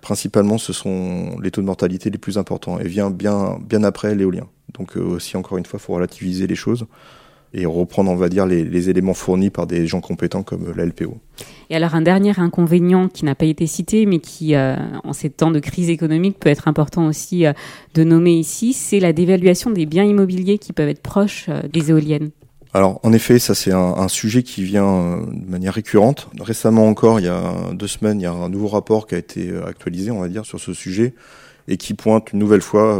Principalement, 0.01 0.57
ce 0.57 0.73
sont 0.73 1.39
les 1.43 1.51
taux 1.51 1.61
de 1.61 1.67
mortalité 1.67 2.09
les 2.09 2.17
plus 2.17 2.39
importants 2.39 2.79
et 2.79 2.89
vient 2.89 3.11
bien, 3.11 3.59
bien 3.61 3.85
après 3.85 4.15
l'éolien. 4.15 4.49
Donc 4.79 4.97
euh, 4.97 5.03
aussi, 5.03 5.37
encore 5.37 5.59
une 5.59 5.67
fois, 5.67 5.79
il 5.79 5.85
faut 5.85 5.93
relativiser 5.93 6.47
les 6.47 6.55
choses 6.55 6.87
et 7.53 7.67
reprendre, 7.67 8.11
on 8.11 8.17
va 8.17 8.31
dire, 8.31 8.47
les, 8.47 8.65
les 8.65 8.89
éléments 8.89 9.13
fournis 9.13 9.51
par 9.51 9.67
des 9.67 9.87
gens 9.87 10.01
compétents 10.01 10.43
comme 10.43 10.73
la 10.75 10.87
LPO. 10.87 11.19
Et 11.71 11.77
alors 11.77 11.95
un 11.95 12.03
dernier 12.03 12.39
inconvénient 12.39 13.09
qui 13.09 13.25
n'a 13.25 13.35
pas 13.35 13.47
été 13.47 13.67
cité, 13.67 14.07
mais 14.07 14.19
qui, 14.19 14.55
euh, 14.55 14.77
en 15.05 15.13
ces 15.13 15.31
temps 15.31 15.51
de 15.51 15.59
crise 15.59 15.91
économique, 15.91 16.39
peut 16.39 16.49
être 16.49 16.69
important 16.69 17.07
aussi 17.07 17.47
euh, 17.47 17.53
de 17.95 18.05
nommer 18.05 18.35
ici, 18.35 18.73
c'est 18.73 19.01
la 19.01 19.13
dévaluation 19.13 19.71
des 19.71 19.87
biens 19.87 20.05
immobiliers 20.05 20.59
qui 20.59 20.73
peuvent 20.73 20.89
être 20.89 21.03
proches 21.03 21.47
euh, 21.49 21.63
des 21.73 21.91
éoliennes. 21.91 22.31
Alors, 22.73 23.01
en 23.03 23.13
effet, 23.13 23.39
ça 23.39 23.55
c'est 23.55 23.73
un, 23.73 24.09
sujet 24.09 24.43
qui 24.43 24.63
vient 24.63 25.23
de 25.33 25.51
manière 25.51 25.73
récurrente. 25.73 26.29
Récemment 26.39 26.87
encore, 26.89 27.21
il 27.21 27.25
y 27.25 27.29
a 27.29 27.55
deux 27.73 27.87
semaines, 27.87 28.21
il 28.21 28.25
y 28.25 28.27
a 28.27 28.33
un 28.33 28.51
nouveau 28.51 28.69
rapport 28.69 29.07
qui 29.07 29.15
a 29.15 29.19
été 29.19 29.51
actualisé, 29.67 30.11
on 30.11 30.21
va 30.21 30.29
dire, 30.29 30.45
sur 30.45 30.61
ce 30.61 30.75
sujet, 30.75 31.15
et 31.69 31.79
qui 31.79 31.95
pointe 31.95 32.35
une 32.35 32.39
nouvelle 32.39 32.61
fois 32.61 32.99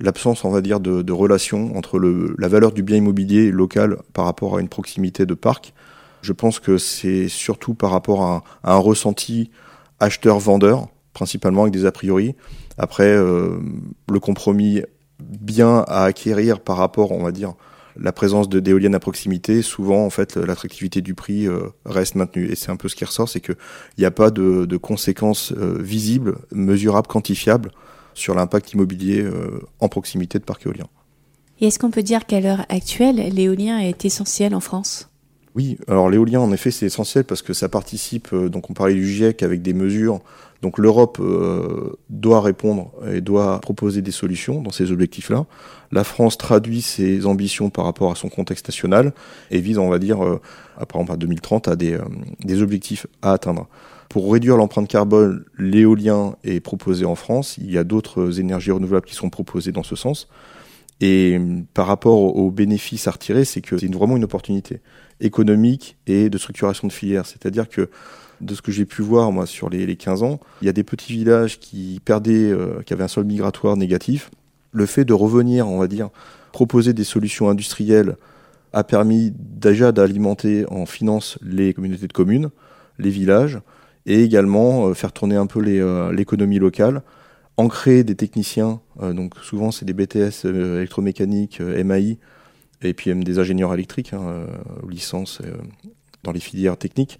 l'absence, 0.00 0.44
on 0.44 0.50
va 0.50 0.60
dire, 0.60 0.78
de, 0.78 1.12
relation 1.12 1.76
entre 1.76 1.98
la 1.98 2.48
valeur 2.48 2.70
du 2.70 2.84
bien 2.84 2.96
immobilier 2.96 3.50
local 3.50 3.98
par 4.12 4.24
rapport 4.24 4.56
à 4.56 4.60
une 4.60 4.68
proximité 4.68 5.26
de 5.26 5.34
parc. 5.34 5.74
Je 6.22 6.32
pense 6.32 6.60
que 6.60 6.78
c'est 6.78 7.28
surtout 7.28 7.74
par 7.74 7.90
rapport 7.90 8.22
à, 8.22 8.42
un 8.64 8.76
ressenti 8.76 9.50
acheteur-vendeur, 10.00 10.88
principalement 11.12 11.62
avec 11.62 11.72
des 11.72 11.86
a 11.86 11.92
priori. 11.92 12.34
Après, 12.78 13.08
euh, 13.08 13.58
le 14.10 14.20
compromis 14.20 14.82
bien 15.18 15.84
à 15.86 16.04
acquérir 16.04 16.60
par 16.60 16.76
rapport, 16.76 17.12
on 17.12 17.22
va 17.22 17.32
dire, 17.32 17.54
la 17.96 18.12
présence 18.12 18.48
de 18.48 18.60
d'éoliennes 18.60 18.94
à 18.94 19.00
proximité, 19.00 19.62
souvent 19.62 20.04
en 20.04 20.10
fait 20.10 20.36
l'attractivité 20.36 21.00
du 21.00 21.14
prix 21.14 21.46
euh, 21.46 21.68
reste 21.84 22.14
maintenue. 22.14 22.50
Et 22.50 22.54
c'est 22.54 22.70
un 22.70 22.76
peu 22.76 22.88
ce 22.88 22.96
qui 22.96 23.04
ressort, 23.04 23.28
c'est 23.28 23.40
qu'il 23.40 23.56
n'y 23.98 24.04
a 24.04 24.10
pas 24.10 24.30
de, 24.30 24.64
de 24.64 24.76
conséquences 24.76 25.52
euh, 25.52 25.76
visibles, 25.80 26.38
mesurables, 26.52 27.08
quantifiables 27.08 27.70
sur 28.14 28.34
l'impact 28.34 28.72
immobilier 28.72 29.22
euh, 29.22 29.60
en 29.80 29.88
proximité 29.88 30.38
de 30.38 30.44
parcs 30.44 30.66
éoliens. 30.66 30.88
Et 31.60 31.66
est-ce 31.66 31.78
qu'on 31.78 31.90
peut 31.90 32.02
dire 32.02 32.26
qu'à 32.26 32.40
l'heure 32.40 32.64
actuelle, 32.68 33.16
l'éolien 33.34 33.78
est 33.78 34.04
essentiel 34.04 34.54
en 34.54 34.60
France? 34.60 35.09
Oui, 35.54 35.78
alors 35.88 36.08
l'éolien, 36.08 36.40
en 36.40 36.52
effet, 36.52 36.70
c'est 36.70 36.86
essentiel 36.86 37.24
parce 37.24 37.42
que 37.42 37.52
ça 37.52 37.68
participe, 37.68 38.34
donc 38.34 38.70
on 38.70 38.72
parlait 38.72 38.94
du 38.94 39.06
GIEC 39.06 39.42
avec 39.42 39.62
des 39.62 39.74
mesures 39.74 40.20
donc 40.62 40.76
l'Europe 40.78 41.18
euh, 41.20 41.96
doit 42.10 42.40
répondre 42.42 42.92
et 43.10 43.20
doit 43.20 43.60
proposer 43.60 44.02
des 44.02 44.10
solutions 44.10 44.60
dans 44.60 44.70
ces 44.70 44.92
objectifs-là. 44.92 45.46
La 45.90 46.04
France 46.04 46.36
traduit 46.36 46.82
ses 46.82 47.24
ambitions 47.26 47.70
par 47.70 47.86
rapport 47.86 48.12
à 48.12 48.14
son 48.14 48.28
contexte 48.28 48.68
national 48.68 49.12
et 49.50 49.60
vise, 49.60 49.78
on 49.78 49.88
va 49.88 49.98
dire, 49.98 50.22
euh, 50.22 50.40
à, 50.76 50.84
par 50.84 51.00
exemple 51.00 51.14
à 51.14 51.16
2030, 51.16 51.68
à 51.68 51.76
des, 51.76 51.94
euh, 51.94 52.04
des 52.44 52.62
objectifs 52.62 53.06
à 53.22 53.32
atteindre. 53.32 53.68
Pour 54.10 54.30
réduire 54.32 54.56
l'empreinte 54.56 54.88
carbone, 54.88 55.44
l'éolien 55.56 56.34
est 56.44 56.60
proposé 56.60 57.06
en 57.06 57.14
France. 57.14 57.56
Il 57.56 57.70
y 57.70 57.78
a 57.78 57.84
d'autres 57.84 58.38
énergies 58.40 58.72
renouvelables 58.72 59.06
qui 59.06 59.14
sont 59.14 59.30
proposées 59.30 59.72
dans 59.72 59.84
ce 59.84 59.96
sens. 59.96 60.28
Et 61.00 61.40
par 61.72 61.86
rapport 61.86 62.36
aux 62.36 62.50
bénéfices 62.50 63.08
à 63.08 63.12
retirer, 63.12 63.44
c'est 63.44 63.60
que 63.60 63.78
c'est 63.78 63.92
vraiment 63.92 64.16
une 64.16 64.24
opportunité 64.24 64.80
économique 65.20 65.96
et 66.06 66.28
de 66.28 66.38
structuration 66.38 66.88
de 66.88 66.92
filière. 66.92 67.26
C'est-à-dire 67.26 67.68
que 67.68 67.88
de 68.40 68.54
ce 68.54 68.62
que 68.62 68.72
j'ai 68.72 68.84
pu 68.84 69.02
voir 69.02 69.32
moi 69.32 69.46
sur 69.46 69.68
les, 69.70 69.96
15 69.96 70.22
ans, 70.22 70.40
il 70.62 70.66
y 70.66 70.68
a 70.68 70.72
des 70.72 70.84
petits 70.84 71.12
villages 71.12 71.58
qui 71.58 72.00
perdaient, 72.04 72.50
euh, 72.50 72.82
qui 72.84 72.92
avaient 72.92 73.04
un 73.04 73.08
sol 73.08 73.24
migratoire 73.24 73.76
négatif. 73.76 74.30
Le 74.72 74.86
fait 74.86 75.04
de 75.04 75.12
revenir, 75.12 75.68
on 75.68 75.78
va 75.78 75.88
dire, 75.88 76.10
proposer 76.52 76.92
des 76.92 77.04
solutions 77.04 77.48
industrielles 77.48 78.16
a 78.72 78.84
permis 78.84 79.32
déjà 79.36 79.92
d'alimenter 79.92 80.64
en 80.70 80.86
finance 80.86 81.38
les 81.42 81.74
communautés 81.74 82.06
de 82.06 82.12
communes, 82.12 82.50
les 82.98 83.10
villages, 83.10 83.58
et 84.06 84.22
également 84.22 84.86
euh, 84.86 84.94
faire 84.94 85.12
tourner 85.12 85.36
un 85.36 85.46
peu 85.46 85.62
euh, 85.66 86.12
l'économie 86.12 86.58
locale, 86.58 87.02
ancrer 87.60 88.04
des 88.04 88.16
techniciens, 88.16 88.80
donc 89.00 89.34
souvent 89.42 89.70
c'est 89.70 89.84
des 89.84 89.92
BTS 89.92 90.46
électromécaniques, 90.46 91.60
MAI, 91.60 92.18
et 92.82 92.94
puis 92.94 93.10
même 93.10 93.22
des 93.22 93.38
ingénieurs 93.38 93.74
électriques, 93.74 94.12
hein, 94.14 94.46
licences 94.88 95.42
dans 96.22 96.32
les 96.32 96.40
filières 96.40 96.76
techniques, 96.76 97.18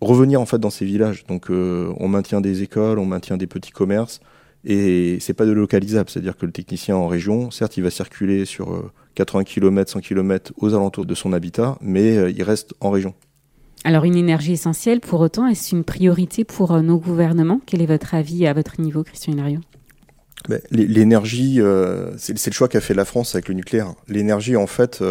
revenir 0.00 0.40
en 0.40 0.46
fait 0.46 0.58
dans 0.58 0.70
ces 0.70 0.84
villages. 0.84 1.24
Donc 1.26 1.50
euh, 1.50 1.92
on 1.98 2.08
maintient 2.08 2.40
des 2.40 2.62
écoles, 2.62 2.98
on 2.98 3.06
maintient 3.06 3.36
des 3.36 3.46
petits 3.46 3.70
commerces 3.70 4.20
et 4.64 5.18
c'est 5.20 5.34
pas 5.34 5.46
de 5.46 5.52
localisable, 5.52 6.08
c'est-à-dire 6.10 6.36
que 6.36 6.46
le 6.46 6.52
technicien 6.52 6.96
en 6.96 7.08
région, 7.08 7.50
certes, 7.50 7.76
il 7.76 7.82
va 7.82 7.90
circuler 7.90 8.44
sur 8.44 8.92
80 9.14 9.44
km, 9.44 9.90
100 9.90 10.00
km 10.00 10.52
aux 10.56 10.74
alentours 10.74 11.06
de 11.06 11.14
son 11.14 11.32
habitat, 11.32 11.78
mais 11.80 12.16
euh, 12.16 12.30
il 12.30 12.42
reste 12.42 12.74
en 12.80 12.90
région. 12.90 13.14
Alors 13.84 14.04
une 14.04 14.16
énergie 14.16 14.52
essentielle, 14.52 15.00
pour 15.00 15.20
autant, 15.20 15.46
est-ce 15.46 15.74
une 15.74 15.84
priorité 15.84 16.44
pour 16.44 16.72
euh, 16.72 16.82
nos 16.82 16.98
gouvernements? 16.98 17.60
Quel 17.66 17.82
est 17.82 17.86
votre 17.86 18.14
avis 18.14 18.46
à 18.46 18.52
votre 18.52 18.80
niveau, 18.80 19.02
Christian 19.02 19.32
Hilario 19.32 19.60
ben, 20.48 20.60
L'énergie, 20.70 21.60
c'est 22.16 22.46
le 22.46 22.52
choix 22.52 22.68
qu'a 22.68 22.80
fait 22.80 22.94
la 22.94 23.04
France 23.04 23.34
avec 23.34 23.48
le 23.48 23.54
nucléaire. 23.54 23.94
L'énergie, 24.08 24.56
en 24.56 24.66
fait, 24.66 25.02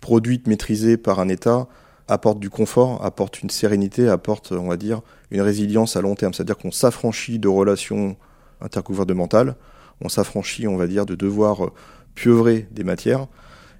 produite, 0.00 0.46
maîtrisée 0.46 0.96
par 0.96 1.20
un 1.20 1.28
État, 1.28 1.68
apporte 2.08 2.38
du 2.38 2.50
confort, 2.50 3.04
apporte 3.04 3.42
une 3.42 3.50
sérénité, 3.50 4.08
apporte, 4.08 4.52
on 4.52 4.68
va 4.68 4.76
dire, 4.76 5.00
une 5.30 5.40
résilience 5.40 5.96
à 5.96 6.02
long 6.02 6.14
terme. 6.14 6.34
C'est-à-dire 6.34 6.58
qu'on 6.58 6.70
s'affranchit 6.70 7.38
de 7.38 7.48
relations 7.48 8.16
intergouvernementales, 8.60 9.56
on 10.00 10.08
s'affranchit, 10.08 10.66
on 10.66 10.76
va 10.76 10.86
dire, 10.86 11.06
de 11.06 11.14
devoir 11.14 11.70
pieuvrer 12.14 12.68
des 12.70 12.84
matières. 12.84 13.26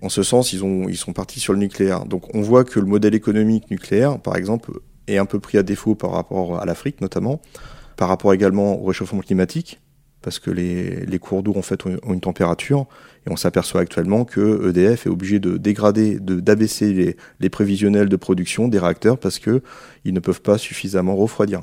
En 0.03 0.09
ce 0.09 0.23
sens, 0.23 0.53
ils, 0.53 0.65
ont, 0.65 0.89
ils 0.89 0.97
sont 0.97 1.13
partis 1.13 1.41
sur 1.41 1.53
le 1.53 1.59
nucléaire. 1.59 2.05
Donc 2.05 2.35
on 2.35 2.43
voit 2.43 2.65
que 2.65 2.81
le 2.81 2.87
modèle 2.87 3.15
économique 3.15 3.71
nucléaire, 3.71 4.19
par 4.19 4.37
exemple, 4.37 4.73
est 5.07 5.19
un 5.19 5.27
peu 5.27 5.41
pris 5.41 5.59
à 5.59 5.63
défaut 5.63 5.95
par 5.95 6.11
rapport 6.11 6.61
à 6.61 6.65
l'Afrique 6.65 7.01
notamment, 7.01 7.41
par 7.97 8.09
rapport 8.09 8.33
également 8.33 8.81
au 8.81 8.85
réchauffement 8.85 9.21
climatique, 9.21 9.81
parce 10.23 10.39
que 10.39 10.51
les, 10.51 11.05
les 11.05 11.19
cours 11.19 11.43
d'eau 11.43 11.55
en 11.57 11.63
fait 11.63 11.85
ont 11.87 12.13
une 12.13 12.21
température 12.21 12.87
et 13.27 13.31
on 13.31 13.37
s'aperçoit 13.37 13.83
actuellement 13.83 14.25
que 14.25 14.71
EDF 14.71 15.07
est 15.07 15.11
obligé 15.11 15.39
de 15.39 15.59
dégrader, 15.59 16.19
de 16.19 16.41
d'abaisser 16.41 16.95
les, 16.95 17.17
les, 17.41 17.51
prévisionnels 17.51 18.09
de 18.09 18.17
production 18.17 18.69
des 18.69 18.79
réacteurs 18.79 19.19
parce 19.19 19.39
que 19.39 19.63
ils 20.05 20.15
ne 20.15 20.21
peuvent 20.21 20.41
pas 20.41 20.57
suffisamment 20.57 21.15
refroidir. 21.15 21.63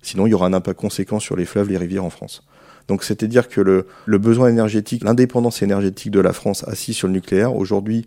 Sinon, 0.00 0.26
il 0.26 0.30
y 0.30 0.34
aura 0.34 0.46
un 0.46 0.52
impact 0.54 0.78
conséquent 0.78 1.18
sur 1.18 1.36
les 1.36 1.44
fleuves, 1.44 1.70
les 1.70 1.76
rivières 1.76 2.04
en 2.04 2.10
France. 2.10 2.46
Donc, 2.88 3.04
c'est-à-dire 3.04 3.48
que 3.48 3.60
le, 3.60 4.18
besoin 4.18 4.48
énergétique, 4.48 5.04
l'indépendance 5.04 5.62
énergétique 5.62 6.10
de 6.10 6.20
la 6.20 6.32
France 6.32 6.64
assise 6.66 6.96
sur 6.96 7.06
le 7.06 7.12
nucléaire, 7.12 7.54
aujourd'hui, 7.54 8.06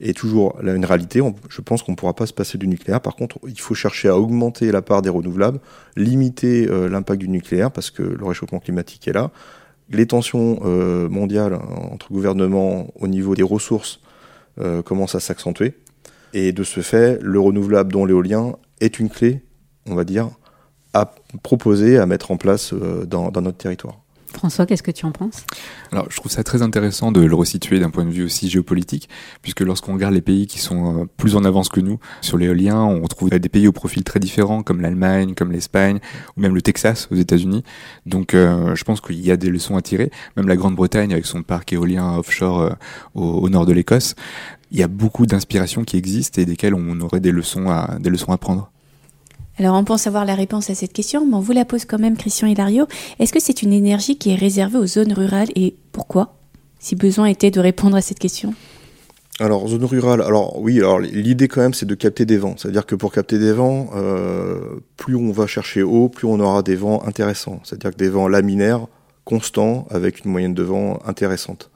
est 0.00 0.14
toujours 0.14 0.58
une 0.62 0.84
réalité. 0.84 1.22
je 1.48 1.60
pense 1.62 1.82
qu'on 1.82 1.92
ne 1.92 1.96
pourra 1.96 2.12
pas 2.12 2.26
se 2.26 2.32
passer 2.32 2.58
du 2.58 2.66
nucléaire. 2.66 3.00
Par 3.00 3.16
contre, 3.16 3.38
il 3.46 3.58
faut 3.58 3.74
chercher 3.74 4.08
à 4.08 4.18
augmenter 4.18 4.70
la 4.72 4.82
part 4.82 5.00
des 5.00 5.08
renouvelables, 5.08 5.60
limiter 5.96 6.68
euh, 6.68 6.88
l'impact 6.88 7.20
du 7.20 7.28
nucléaire 7.28 7.70
parce 7.70 7.90
que 7.90 8.02
le 8.02 8.24
réchauffement 8.26 8.58
climatique 8.58 9.08
est 9.08 9.14
là, 9.14 9.30
les 9.88 10.06
tensions 10.06 10.60
euh, 10.64 11.08
mondiales 11.08 11.54
entre 11.54 12.12
gouvernements 12.12 12.88
au 12.96 13.08
niveau 13.08 13.34
des 13.34 13.44
ressources 13.44 14.00
euh, 14.60 14.82
commencent 14.82 15.14
à 15.14 15.20
s'accentuer. 15.20 15.74
Et 16.34 16.52
de 16.52 16.64
ce 16.64 16.80
fait, 16.80 17.18
le 17.22 17.40
renouvelable, 17.40 17.92
dont 17.92 18.04
l'éolien, 18.04 18.56
est 18.80 18.98
une 18.98 19.08
clé, 19.08 19.42
on 19.86 19.94
va 19.94 20.04
dire, 20.04 20.28
à 20.92 21.14
proposer, 21.42 21.96
à 21.96 22.04
mettre 22.04 22.32
en 22.32 22.36
place 22.36 22.74
dans 22.74 23.30
notre 23.30 23.56
territoire. 23.56 24.05
François, 24.32 24.66
qu'est-ce 24.66 24.82
que 24.82 24.90
tu 24.90 25.06
en 25.06 25.12
penses? 25.12 25.44
Alors, 25.92 26.06
je 26.10 26.16
trouve 26.16 26.30
ça 26.30 26.44
très 26.44 26.62
intéressant 26.62 27.12
de 27.12 27.20
le 27.20 27.34
resituer 27.34 27.78
d'un 27.78 27.90
point 27.90 28.04
de 28.04 28.10
vue 28.10 28.24
aussi 28.24 28.48
géopolitique, 28.48 29.08
puisque 29.42 29.60
lorsqu'on 29.60 29.94
regarde 29.94 30.14
les 30.14 30.20
pays 30.20 30.46
qui 30.46 30.58
sont 30.58 31.02
euh, 31.02 31.04
plus 31.16 31.36
en 31.36 31.44
avance 31.44 31.68
que 31.68 31.80
nous 31.80 31.98
sur 32.20 32.38
l'éolien, 32.38 32.82
on 32.82 33.06
trouve 33.06 33.30
des 33.30 33.48
pays 33.48 33.68
au 33.68 33.72
profil 33.72 34.04
très 34.04 34.20
différents, 34.20 34.62
comme 34.62 34.80
l'Allemagne, 34.80 35.34
comme 35.34 35.52
l'Espagne, 35.52 35.98
ou 36.36 36.40
même 36.40 36.54
le 36.54 36.62
Texas 36.62 37.08
aux 37.10 37.16
États-Unis. 37.16 37.62
Donc, 38.04 38.34
euh, 38.34 38.74
je 38.74 38.84
pense 38.84 39.00
qu'il 39.00 39.20
y 39.20 39.30
a 39.30 39.36
des 39.36 39.48
leçons 39.48 39.76
à 39.76 39.82
tirer. 39.82 40.10
Même 40.36 40.48
la 40.48 40.56
Grande-Bretagne, 40.56 41.12
avec 41.12 41.26
son 41.26 41.42
parc 41.42 41.72
éolien 41.72 42.16
offshore 42.16 42.60
euh, 42.60 42.70
au, 43.14 43.22
au, 43.22 43.48
nord 43.48 43.66
de 43.66 43.72
l'Écosse, 43.72 44.14
il 44.70 44.78
y 44.78 44.82
a 44.82 44.88
beaucoup 44.88 45.26
d'inspirations 45.26 45.84
qui 45.84 45.96
existent 45.96 46.40
et 46.40 46.44
desquelles 46.44 46.74
on 46.74 47.00
aurait 47.00 47.20
des 47.20 47.32
leçons 47.32 47.70
à, 47.70 47.96
des 48.00 48.10
leçons 48.10 48.32
à 48.32 48.38
prendre. 48.38 48.70
Alors 49.58 49.74
on 49.74 49.84
pense 49.84 50.06
avoir 50.06 50.26
la 50.26 50.34
réponse 50.34 50.68
à 50.68 50.74
cette 50.74 50.92
question, 50.92 51.26
mais 51.26 51.34
on 51.34 51.40
vous 51.40 51.52
la 51.52 51.64
pose 51.64 51.86
quand 51.86 51.98
même, 51.98 52.16
Christian 52.16 52.46
Hilario. 52.46 52.86
Est-ce 53.18 53.32
que 53.32 53.40
c'est 53.40 53.62
une 53.62 53.72
énergie 53.72 54.18
qui 54.18 54.30
est 54.30 54.36
réservée 54.36 54.76
aux 54.76 54.86
zones 54.86 55.14
rurales 55.14 55.48
et 55.54 55.76
pourquoi 55.92 56.34
Si 56.78 56.94
besoin 56.94 57.26
était 57.26 57.50
de 57.50 57.60
répondre 57.60 57.96
à 57.96 58.02
cette 58.02 58.18
question? 58.18 58.52
Alors, 59.38 59.68
zone 59.68 59.84
rurale, 59.84 60.22
alors 60.22 60.58
oui, 60.60 60.78
alors 60.78 60.98
l'idée 60.98 61.48
quand 61.48 61.62
même 61.62 61.74
c'est 61.74 61.86
de 61.86 61.94
capter 61.94 62.26
des 62.26 62.36
vents. 62.36 62.54
C'est-à-dire 62.58 62.84
que 62.84 62.94
pour 62.94 63.12
capter 63.12 63.38
des 63.38 63.52
vents, 63.52 63.88
euh, 63.94 64.60
plus 64.98 65.16
on 65.16 65.32
va 65.32 65.46
chercher 65.46 65.82
haut, 65.82 66.10
plus 66.10 66.26
on 66.26 66.38
aura 66.38 66.62
des 66.62 66.76
vents 66.76 67.02
intéressants. 67.06 67.60
C'est-à-dire 67.64 67.92
que 67.92 67.96
des 67.96 68.10
vents 68.10 68.28
laminaires, 68.28 68.86
constants, 69.24 69.86
avec 69.90 70.24
une 70.24 70.30
moyenne 70.30 70.54
de 70.54 70.62
vent 70.62 71.00
intéressante. 71.06 71.70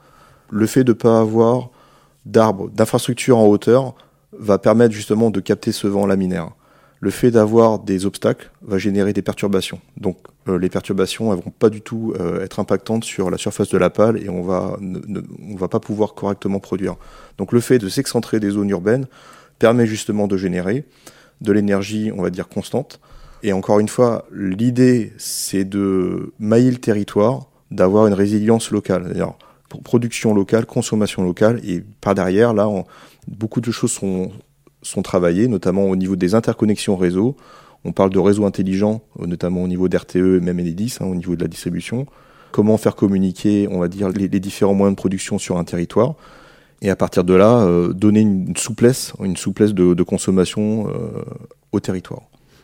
Le 0.51 0.67
fait 0.67 0.83
de 0.83 0.91
ne 0.91 0.97
pas 0.97 1.19
avoir 1.19 1.69
d'arbres, 2.27 2.69
d'infrastructures 2.69 3.37
en 3.39 3.47
hauteur, 3.47 3.95
va 4.37 4.59
permettre 4.59 4.93
justement 4.93 5.31
de 5.31 5.39
capter 5.39 5.71
ce 5.71 5.87
vent 5.87 6.05
laminaire 6.05 6.51
le 7.01 7.09
fait 7.09 7.31
d'avoir 7.31 7.79
des 7.79 8.05
obstacles 8.05 8.51
va 8.61 8.77
générer 8.77 9.11
des 9.11 9.23
perturbations. 9.23 9.81
Donc 9.97 10.17
euh, 10.47 10.59
les 10.59 10.69
perturbations 10.69 11.33
elles 11.33 11.43
vont 11.43 11.51
pas 11.51 11.71
du 11.71 11.81
tout 11.81 12.13
euh, 12.19 12.43
être 12.43 12.59
impactantes 12.59 13.03
sur 13.03 13.31
la 13.31 13.37
surface 13.37 13.69
de 13.69 13.77
la 13.79 13.89
pale 13.89 14.21
et 14.23 14.29
on 14.29 14.43
ne, 14.79 15.57
va 15.57 15.67
pas 15.67 15.79
pouvoir 15.79 16.13
correctement 16.13 16.59
produire. 16.59 16.95
Donc 17.39 17.51
le 17.53 17.59
fait 17.59 17.79
de 17.79 17.89
s'excentrer 17.89 18.39
des 18.39 18.51
zones 18.51 18.69
urbaines 18.69 19.07
permet 19.57 19.87
justement 19.87 20.27
de 20.27 20.37
générer 20.37 20.85
de 21.41 21.51
l'énergie, 21.51 22.11
on 22.15 22.21
va 22.21 22.29
dire 22.29 22.47
constante. 22.47 22.99
Et 23.41 23.51
encore 23.51 23.79
une 23.79 23.89
fois, 23.89 24.27
l'idée 24.31 25.11
c'est 25.17 25.65
de 25.65 26.33
mailler 26.37 26.69
le 26.69 26.77
territoire, 26.77 27.47
d'avoir 27.71 28.05
une 28.05 28.13
résilience 28.13 28.69
locale, 28.69 29.11
production 29.83 30.35
locale, 30.35 30.67
consommation 30.67 31.23
locale 31.23 31.59
et 31.63 31.83
par 31.99 32.13
derrière 32.13 32.53
là 32.53 32.69
beaucoup 33.27 33.61
de 33.61 33.71
choses 33.71 33.91
sont 33.91 34.31
sont 34.81 35.01
travaillés, 35.01 35.47
notamment 35.47 35.85
au 35.85 35.95
niveau 35.95 36.15
des 36.15 36.35
interconnexions 36.35 36.95
réseau. 36.95 37.35
On 37.83 37.91
parle 37.91 38.11
de 38.11 38.19
réseaux 38.19 38.45
intelligents, 38.45 39.01
notamment 39.19 39.63
au 39.63 39.67
niveau 39.67 39.87
d'RTE 39.87 40.15
et 40.15 40.39
même 40.39 40.59
Enedis, 40.59 40.97
hein, 40.99 41.05
au 41.05 41.15
niveau 41.15 41.35
de 41.35 41.41
la 41.41 41.47
distribution. 41.47 42.05
Comment 42.51 42.77
faire 42.77 42.95
communiquer, 42.95 43.67
on 43.71 43.79
va 43.79 43.87
dire, 43.87 44.09
les, 44.09 44.27
différents 44.27 44.73
moyens 44.73 44.95
de 44.95 44.99
production 44.99 45.39
sur 45.39 45.57
un 45.57 45.63
territoire. 45.63 46.15
Et 46.81 46.89
à 46.89 46.95
partir 46.95 47.23
de 47.23 47.33
là, 47.33 47.61
euh, 47.61 47.93
donner 47.93 48.21
une 48.21 48.55
souplesse, 48.57 49.13
une 49.23 49.37
souplesse 49.37 49.73
de, 49.73 50.03
consommation 50.03 50.87
euh, 50.89 51.23
au 51.71 51.79
territoire. 51.79 52.23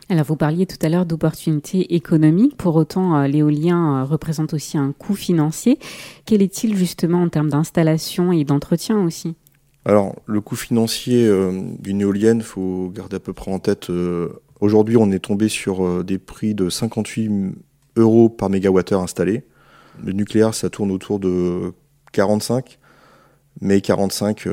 Alors 0.10 0.26
vous 0.26 0.36
parliez 0.36 0.66
tout 0.66 0.78
à 0.82 0.90
l'heure 0.90 1.06
d'opportunités 1.06 1.96
économiques, 1.96 2.56
pour 2.56 2.76
autant 2.76 3.18
euh, 3.18 3.28
l'éolien 3.28 4.04
représente 4.04 4.54
aussi 4.54 4.78
un 4.78 4.92
coût 4.92 5.16
financier. 5.16 5.80
Quel 6.26 6.42
est-il 6.42 6.76
justement 6.76 7.22
en 7.22 7.30
termes 7.30 7.50
d'installation 7.50 8.32
et 8.32 8.44
d'entretien 8.44 9.04
aussi? 9.04 9.36
Alors, 9.88 10.18
le 10.26 10.42
coût 10.42 10.58
financier 10.58 11.26
euh, 11.26 11.62
d'une 11.80 12.02
éolienne, 12.02 12.42
faut 12.42 12.92
garder 12.94 13.16
à 13.16 13.20
peu 13.22 13.32
près 13.32 13.50
en 13.50 13.60
tête. 13.60 13.90
Euh, 13.90 14.28
aujourd'hui, 14.60 14.98
on 14.98 15.10
est 15.12 15.20
tombé 15.20 15.48
sur 15.48 15.86
euh, 15.86 16.04
des 16.04 16.18
prix 16.18 16.54
de 16.54 16.70
58 16.70 17.56
euros 17.96 18.28
par 18.28 18.50
mégawattheure 18.50 19.02
installé. 19.02 19.46
Le 20.04 20.12
nucléaire, 20.12 20.54
ça 20.54 20.70
tourne 20.70 20.92
autour 20.92 21.22
de 21.22 21.72
45, 22.12 22.80
mais 23.62 23.80
45, 23.80 24.46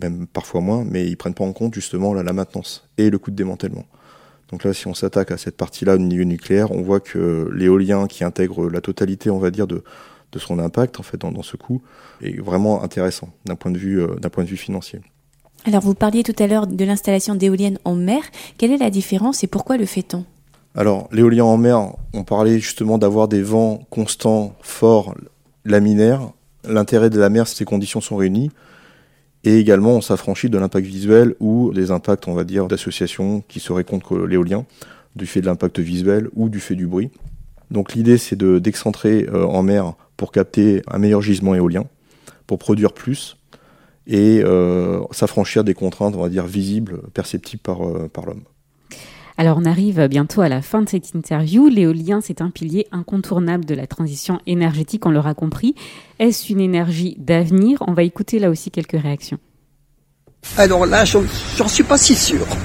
même 0.00 0.28
parfois 0.28 0.60
moins, 0.60 0.84
mais 0.84 1.06
ils 1.08 1.16
prennent 1.16 1.34
pas 1.34 1.44
en 1.44 1.52
compte 1.52 1.74
justement 1.74 2.14
la, 2.14 2.32
maintenance 2.32 2.88
et 2.98 3.10
le 3.10 3.18
coût 3.18 3.32
de 3.32 3.36
démantèlement. 3.36 3.84
Donc 4.50 4.62
là, 4.64 4.72
si 4.72 4.86
on 4.86 4.94
s'attaque 4.94 5.32
à 5.32 5.36
cette 5.36 5.56
partie-là 5.56 5.96
au 5.96 5.98
niveau 5.98 6.24
nucléaire, 6.24 6.70
on 6.70 6.80
voit 6.80 7.00
que 7.00 7.50
l'éolien 7.52 8.06
qui 8.06 8.24
intègre 8.24 8.70
la 8.70 8.80
totalité, 8.80 9.28
on 9.28 9.38
va 9.38 9.50
dire, 9.50 9.66
de, 9.66 9.82
de 10.32 10.38
son 10.38 10.58
impact 10.58 11.00
en 11.00 11.02
fait 11.02 11.18
dans, 11.18 11.32
dans 11.32 11.42
ce 11.42 11.56
coût 11.56 11.82
est 12.22 12.38
vraiment 12.40 12.82
intéressant 12.82 13.30
d'un 13.46 13.56
point 13.56 13.70
de 13.70 13.78
vue 13.78 14.02
d'un 14.20 14.28
point 14.28 14.44
de 14.44 14.48
vue 14.48 14.56
financier. 14.56 15.00
Alors 15.64 15.82
vous 15.82 15.94
parliez 15.94 16.22
tout 16.22 16.36
à 16.38 16.46
l'heure 16.46 16.66
de 16.66 16.84
l'installation 16.84 17.34
d'éoliennes 17.34 17.78
en 17.84 17.94
mer. 17.94 18.22
Quelle 18.58 18.72
est 18.72 18.78
la 18.78 18.90
différence 18.90 19.42
et 19.42 19.46
pourquoi 19.46 19.76
le 19.76 19.86
fait-on? 19.86 20.24
Alors 20.74 21.08
l'éolien 21.12 21.44
en 21.44 21.56
mer, 21.56 21.94
on 22.14 22.24
parlait 22.24 22.58
justement 22.58 22.98
d'avoir 22.98 23.28
des 23.28 23.42
vents 23.42 23.80
constants, 23.90 24.54
forts, 24.60 25.14
laminaires. 25.64 26.30
L'intérêt 26.64 27.10
de 27.10 27.18
la 27.18 27.30
mer, 27.30 27.48
ces 27.48 27.64
conditions 27.64 28.00
sont 28.00 28.16
réunies. 28.16 28.50
Et 29.44 29.58
également, 29.58 29.92
on 29.92 30.00
s'affranchit 30.00 30.50
de 30.50 30.58
l'impact 30.58 30.86
visuel 30.86 31.34
ou 31.40 31.72
des 31.72 31.90
impacts, 31.90 32.26
on 32.28 32.34
va 32.34 32.44
dire, 32.44 32.66
d'associations 32.66 33.42
qui 33.48 33.60
seraient 33.60 33.84
contre 33.84 34.18
l'éolien, 34.18 34.66
du 35.16 35.26
fait 35.26 35.40
de 35.40 35.46
l'impact 35.46 35.78
visuel 35.78 36.28
ou 36.34 36.48
du 36.48 36.60
fait 36.60 36.74
du 36.74 36.86
bruit. 36.86 37.10
Donc 37.70 37.94
l'idée, 37.94 38.18
c'est 38.18 38.36
de 38.36 38.58
d'excentrer 38.58 39.26
euh, 39.32 39.44
en 39.46 39.62
mer 39.62 39.94
pour 40.18 40.32
capter 40.32 40.82
un 40.88 40.98
meilleur 40.98 41.22
gisement 41.22 41.54
éolien, 41.54 41.84
pour 42.46 42.58
produire 42.58 42.92
plus 42.92 43.38
et 44.06 44.42
euh, 44.42 45.00
s'affranchir 45.12 45.64
des 45.64 45.74
contraintes, 45.74 46.14
on 46.16 46.22
va 46.22 46.28
dire, 46.28 46.46
visibles, 46.46 47.00
perceptibles 47.14 47.62
par, 47.62 47.86
euh, 47.86 48.08
par 48.08 48.26
l'homme. 48.26 48.42
Alors 49.36 49.58
on 49.58 49.64
arrive 49.64 50.08
bientôt 50.08 50.40
à 50.40 50.48
la 50.48 50.62
fin 50.62 50.82
de 50.82 50.88
cette 50.88 51.14
interview. 51.14 51.68
L'éolien, 51.68 52.20
c'est 52.20 52.40
un 52.40 52.50
pilier 52.50 52.88
incontournable 52.90 53.64
de 53.64 53.74
la 53.74 53.86
transition 53.86 54.40
énergétique, 54.46 55.06
on 55.06 55.10
l'aura 55.10 55.34
compris. 55.34 55.76
Est-ce 56.18 56.52
une 56.52 56.60
énergie 56.60 57.14
d'avenir? 57.18 57.78
On 57.86 57.92
va 57.92 58.02
écouter 58.02 58.40
là 58.40 58.50
aussi 58.50 58.72
quelques 58.72 59.00
réactions. 59.00 59.38
Alors 60.56 60.86
là, 60.86 61.04
j'en 61.04 61.68
suis 61.68 61.84
pas 61.84 61.98
si 61.98 62.16
sûr. 62.16 62.44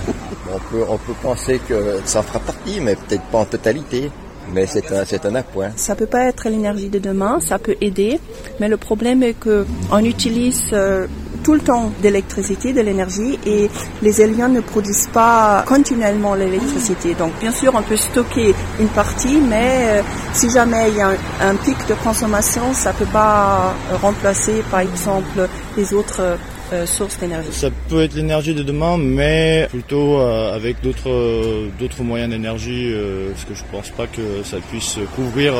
On 0.56 0.60
peut, 0.60 0.84
on 0.88 1.00
peut 1.00 1.16
penser 1.24 1.60
que 1.68 1.98
ça 2.06 2.22
fera 2.22 2.38
partie, 2.38 2.80
mais 2.80 2.96
peut-être 2.96 3.24
pas 3.32 3.40
en 3.40 3.46
totalité. 3.46 4.12
Mais 4.52 4.66
c'est 4.66 4.92
un, 4.92 5.06
c'est 5.06 5.26
un 5.26 5.36
appoint. 5.36 5.70
Ça 5.76 5.96
peut 5.96 6.06
pas 6.06 6.24
être 6.26 6.50
l'énergie 6.50 6.90
de 6.90 7.00
demain, 7.00 7.40
ça 7.40 7.60
peut 7.60 7.76
aider, 7.82 8.20
mais 8.60 8.68
le 8.68 8.78
problème 8.78 9.24
est 9.24 9.34
que 9.34 9.66
on 9.92 10.04
utilise 10.04 10.64
euh, 10.74 11.08
tout 11.44 11.54
le 11.54 11.60
temps 11.60 11.92
d'électricité, 12.02 12.74
de 12.74 12.82
l'énergie, 12.82 13.40
et 13.46 13.70
les 14.02 14.22
éoliens 14.22 14.50
ne 14.50 14.62
produisent 14.62 15.10
pas 15.12 15.64
continuellement 15.68 16.36
l'électricité. 16.36 17.14
Donc 17.16 17.32
bien 17.40 17.52
sûr, 17.52 17.74
on 17.76 17.82
peut 17.82 17.98
stocker 17.98 18.54
une 18.80 18.88
partie, 18.90 19.40
mais 19.40 20.00
euh, 20.00 20.02
si 20.34 20.50
jamais 20.50 20.90
il 20.90 20.98
y 20.98 21.02
a 21.02 21.10
un, 21.10 21.50
un, 21.50 21.56
pic 21.56 21.78
de 21.88 21.94
consommation, 21.96 22.74
ça 22.74 22.94
peut 22.94 23.12
pas 23.12 23.74
remplacer, 24.02 24.64
par 24.70 24.82
exemple, 24.82 25.48
les 25.78 25.94
autres 25.94 26.38
euh, 26.72 26.86
sources 26.86 27.18
d'énergie. 27.20 27.52
Ça 27.52 27.70
peut 27.90 28.04
être 28.04 28.16
l'énergie 28.16 28.54
de 28.54 28.64
demain, 28.64 28.98
mais 28.98 29.68
plutôt 29.70 30.20
euh, 30.20 30.56
avec 30.56 30.82
d'autres 30.82 31.10
euh, 31.10 31.70
d'autres 31.80 32.04
moyens 32.04 32.32
d'énergie, 32.32 32.92
euh, 32.94 33.32
parce 33.32 33.46
que 33.46 33.54
je 33.56 33.64
pense 33.72 33.90
pas 33.90 34.08
que 34.08 34.44
ça 34.44 34.58
puisse 34.70 34.98
couvrir 35.16 35.54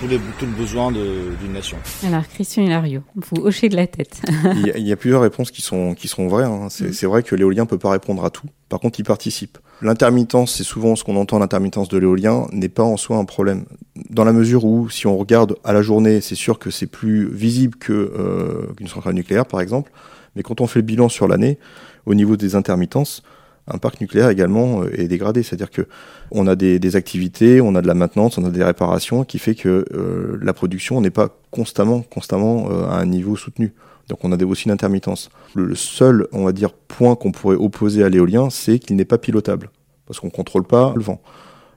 tous 0.00 0.06
les, 0.06 0.18
tout 0.38 0.46
le 0.46 0.52
besoin 0.52 0.92
d'une 0.92 1.52
nation. 1.52 1.78
Alors, 2.06 2.26
Christian 2.28 2.62
Hilario, 2.62 3.02
vous 3.14 3.42
hochez 3.42 3.68
de 3.68 3.76
la 3.76 3.86
tête. 3.86 4.20
il, 4.28 4.66
y 4.66 4.70
a, 4.70 4.78
il, 4.78 4.86
y 4.86 4.92
a, 4.92 4.96
plusieurs 4.96 5.22
réponses 5.22 5.50
qui 5.50 5.62
sont, 5.62 5.94
qui 5.94 6.08
sont 6.08 6.28
vraies. 6.28 6.44
Hein. 6.44 6.68
C'est 6.70 7.02
mmh. 7.02 7.06
vrai 7.08 7.22
que 7.22 7.34
l'éolien 7.34 7.66
peut 7.66 7.78
pas 7.78 7.90
répondre 7.90 8.24
à 8.24 8.30
tout. 8.30 8.46
Par 8.68 8.80
contre, 8.80 9.00
il 9.00 9.04
participe. 9.04 9.58
L'intermittence, 9.80 10.54
c'est 10.54 10.64
souvent 10.64 10.96
ce 10.96 11.04
qu'on 11.04 11.16
entend, 11.16 11.38
l'intermittence 11.38 11.88
de 11.88 11.98
l'éolien, 11.98 12.46
n'est 12.52 12.68
pas 12.68 12.82
en 12.82 12.96
soi 12.96 13.16
un 13.16 13.24
problème. 13.24 13.64
Dans 14.10 14.24
la 14.24 14.32
mesure 14.32 14.64
où, 14.64 14.90
si 14.90 15.06
on 15.06 15.16
regarde 15.16 15.56
à 15.64 15.72
la 15.72 15.82
journée, 15.82 16.20
c'est 16.20 16.34
sûr 16.34 16.58
que 16.58 16.70
c'est 16.70 16.86
plus 16.86 17.28
visible 17.28 17.78
qu'une 17.78 17.94
euh, 17.96 18.66
qu 18.76 18.86
centrale 18.86 19.14
nucléaire, 19.14 19.46
par 19.46 19.60
exemple. 19.60 19.92
Mais 20.36 20.42
quand 20.42 20.60
on 20.60 20.66
fait 20.66 20.80
le 20.80 20.84
bilan 20.84 21.08
sur 21.08 21.28
l'année, 21.28 21.58
au 22.06 22.14
niveau 22.14 22.36
des 22.36 22.54
intermittences, 22.54 23.22
un 23.70 23.78
parc 23.78 24.00
nucléaire 24.00 24.30
également 24.30 24.84
est 24.84 25.08
dégradé, 25.08 25.42
c'est-à-dire 25.42 25.70
que 25.70 25.86
on 26.30 26.46
a 26.46 26.56
des, 26.56 26.96
activités, 26.96 27.60
on 27.60 27.74
a 27.74 27.82
de 27.82 27.86
la 27.86 27.94
maintenance, 27.94 28.38
on 28.38 28.44
a 28.44 28.50
des 28.50 28.64
réparations, 28.64 29.24
qui 29.24 29.38
fait 29.38 29.54
que 29.54 29.84
euh, 29.94 30.38
la 30.42 30.52
production 30.52 31.00
n'est 31.00 31.10
pas 31.10 31.28
constamment, 31.50 32.02
constamment 32.02 32.68
euh, 32.70 32.88
à 32.88 32.96
un 32.98 33.06
niveau 33.06 33.36
soutenu. 33.36 33.72
Donc 34.08 34.24
on 34.24 34.32
a 34.32 34.36
des, 34.36 34.44
aussi 34.44 34.64
une 34.64 34.70
intermittence. 34.70 35.30
Le, 35.54 35.74
seul, 35.74 36.26
on 36.32 36.44
va 36.44 36.52
dire, 36.52 36.72
point 36.72 37.14
qu'on 37.14 37.32
pourrait 37.32 37.56
opposer 37.56 38.02
à 38.02 38.08
l'éolien, 38.08 38.50
c'est 38.50 38.78
qu'il 38.78 38.96
n'est 38.96 39.04
pas 39.04 39.18
pilotable, 39.18 39.70
parce 40.06 40.20
qu'on 40.20 40.30
contrôle 40.30 40.64
pas 40.64 40.92
le 40.96 41.02
vent. 41.02 41.20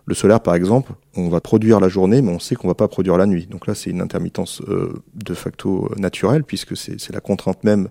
Le 0.06 0.16
solaire, 0.16 0.40
par 0.40 0.56
exemple, 0.56 0.94
on 1.16 1.30
va 1.30 1.40
produire 1.42 1.80
la 1.80 1.88
journée, 1.88 2.22
mais 2.22 2.32
on 2.32 2.40
sait 2.40 2.56
qu'on 2.56 2.68
va 2.68 2.74
pas 2.74 2.88
produire 2.88 3.18
la 3.18 3.26
nuit. 3.26 3.46
Donc 3.46 3.68
là, 3.68 3.76
c'est 3.76 3.90
une 3.90 4.02
intermittence 4.02 4.62
euh, 4.68 4.94
de 5.14 5.34
facto 5.34 5.92
naturelle, 5.98 6.44
puisque 6.44 6.76
c'est 6.76 7.14
la 7.14 7.22
contrainte 7.22 7.64
même 7.64 7.88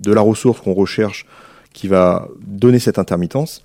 de 0.00 0.12
la 0.12 0.20
ressource 0.20 0.60
qu'on 0.60 0.74
recherche 0.74 1.26
qui 1.72 1.88
va 1.88 2.28
donner 2.46 2.78
cette 2.78 2.98
intermittence. 2.98 3.62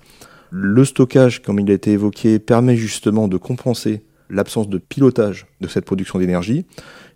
Le 0.50 0.84
stockage, 0.84 1.42
comme 1.42 1.58
il 1.58 1.70
a 1.70 1.74
été 1.74 1.92
évoqué, 1.92 2.38
permet 2.38 2.76
justement 2.76 3.28
de 3.28 3.36
compenser 3.36 4.02
l'absence 4.30 4.68
de 4.68 4.78
pilotage 4.78 5.46
de 5.60 5.68
cette 5.68 5.84
production 5.84 6.18
d'énergie, 6.18 6.64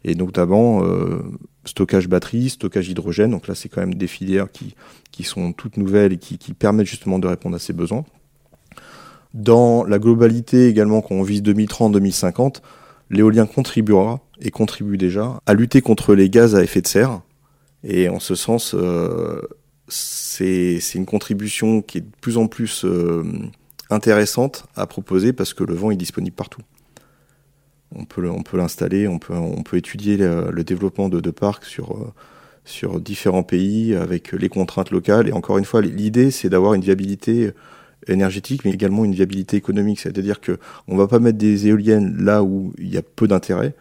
et 0.05 0.15
notamment 0.15 0.85
euh, 0.85 1.23
stockage 1.65 2.09
batterie, 2.09 2.51
stockage 2.51 2.89
hydrogène. 2.89 3.31
Donc 3.31 3.49
là, 3.49 3.55
c'est 3.55 3.69
quand 3.69 3.81
même 3.81 3.95
des 3.95 4.07
filières 4.07 4.51
qui, 4.51 4.75
qui 5.11 5.25
sont 5.25 5.53
toutes 5.53 5.77
nouvelles 5.77 6.15
et 6.15 6.19
qui, 6.19 6.37
permettent 6.55 6.87
justement 6.87 7.19
de 7.19 7.27
répondre 7.27 7.57
à 7.57 7.59
ces 7.59 7.73
besoins. 7.73 8.05
Dans 9.35 9.85
la 9.85 9.99
globalité 9.99 10.69
également, 10.69 11.01
quand 11.01 11.15
on 11.15 11.23
vise 11.23 11.43
2030-2050, 11.43 12.57
l'éolien 13.11 13.47
contribuera, 13.47 14.21
et 14.41 14.51
contribue 14.51 14.97
déjà, 14.97 15.41
à 15.47 15.55
lutter 15.55 15.81
contre 15.81 16.15
les 16.15 16.31
gaz 16.31 16.55
à 16.55 16.63
effet 16.63 16.81
de 16.81 16.87
serre. 16.87 17.21
Et 17.83 18.09
en 18.09 18.21
ce 18.21 18.35
sens, 18.35 18.75
euh, 18.75 19.43
c'est 19.89 20.95
une 20.95 21.07
contribution 21.07 21.83
qui 21.83 21.99
est 21.99 22.03
de 22.03 22.17
plus 22.21 22.37
en 22.37 22.47
plus 22.47 22.85
euh, 22.85 23.25
intéressante 23.91 24.67
à 24.77 24.87
proposer 24.87 25.33
parce 25.33 25.55
que 25.55 25.65
le 25.65 25.75
vent 25.75 25.91
est 25.91 25.97
disponible 25.97 26.37
partout. 26.37 26.63
On 27.95 28.05
peut, 28.05 28.29
on 28.29 28.43
peut 28.43 28.59
l'installer, 28.59 29.09
on 29.09 29.19
peut, 29.19 29.35
on 29.35 29.63
peut 29.63 29.79
étudier 29.79 30.19
le, 30.19 30.63
développement 30.63 31.09
de, 31.09 31.21
de 31.21 31.31
parcs 31.31 31.65
sur, 31.65 31.97
euh, 31.97 32.13
sur 32.65 33.01
différents 33.01 33.43
pays 33.43 33.95
avec 33.95 34.33
les 34.33 34.51
contraintes 34.51 34.91
locales. 34.91 35.29
Et 35.29 35.33
encore 35.33 35.57
une 35.57 35.65
fois, 35.65 35.81
l'idée, 35.81 36.31
c'est 36.31 36.51
d'avoir 36.51 36.75
une 36.75 36.83
viabilité 36.83 37.53
énergétique, 38.07 38.65
mais 38.65 38.73
également 38.73 39.05
une 39.05 39.15
viabilité 39.15 39.57
économique. 39.57 40.01
C'est-à-dire 40.01 40.41
que 40.41 40.59
on 40.87 40.97
va 40.97 41.07
pas 41.07 41.19
mettre 41.19 41.39
des 41.39 41.67
éoliennes 41.67 42.17
là 42.23 42.43
où 42.43 42.75
il 42.79 42.93
y 42.93 42.99
a 42.99 43.03
peu 43.03 43.27
d'intérêt. 43.27 43.75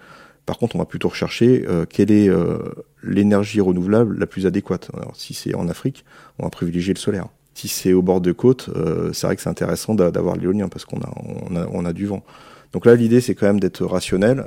Par 0.47 0.57
contre, 0.57 0.77
on 0.77 0.79
va 0.79 0.85
plutôt 0.85 1.09
rechercher 1.09 1.65
euh, 1.67 1.85
quelle 1.85 2.09
est 2.09 2.29
euh, 2.29 2.57
l'énergie 3.03 3.59
renouvelable 3.59 4.17
la 4.17 4.25
plus 4.25 4.45
adéquate. 4.45 4.89
Alors, 4.93 5.13
si 5.13 5.33
c'est 5.33 5.53
en 5.53 5.67
Afrique, 5.67 6.05
on 6.39 6.43
va 6.43 6.49
privilégier 6.49 6.93
le 6.93 6.99
solaire. 6.99 7.27
Si 7.53 7.67
c'est 7.67 7.91
au 7.91 8.01
bord 8.01 8.21
de 8.21 8.31
côte, 8.31 8.69
euh, 8.73 9.11
c'est 9.11 9.27
vrai 9.27 9.35
que 9.35 9.41
c'est 9.41 9.49
intéressant 9.49 9.93
d'avoir 9.93 10.37
l'éolien 10.37 10.69
parce 10.69 10.85
qu'on 10.85 10.99
a 11.85 11.93
du 11.93 12.05
vent. 12.05 12.23
Donc 12.71 12.85
là, 12.85 12.95
l'idée, 12.95 13.19
c'est 13.19 13.35
quand 13.35 13.45
même 13.45 13.59
d'être 13.59 13.83
rationnel 13.85 14.45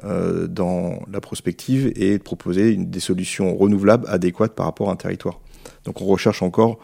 dans 0.48 1.00
la 1.10 1.20
prospective 1.20 1.92
et 1.96 2.16
de 2.16 2.22
proposer 2.22 2.76
des 2.76 3.00
solutions 3.00 3.54
renouvelables 3.54 4.06
adéquates 4.08 4.54
par 4.54 4.66
rapport 4.66 4.88
à 4.88 4.92
un 4.92 4.96
territoire. 4.96 5.40
Donc 5.84 6.00
on 6.00 6.06
recherche 6.06 6.42
encore 6.42 6.78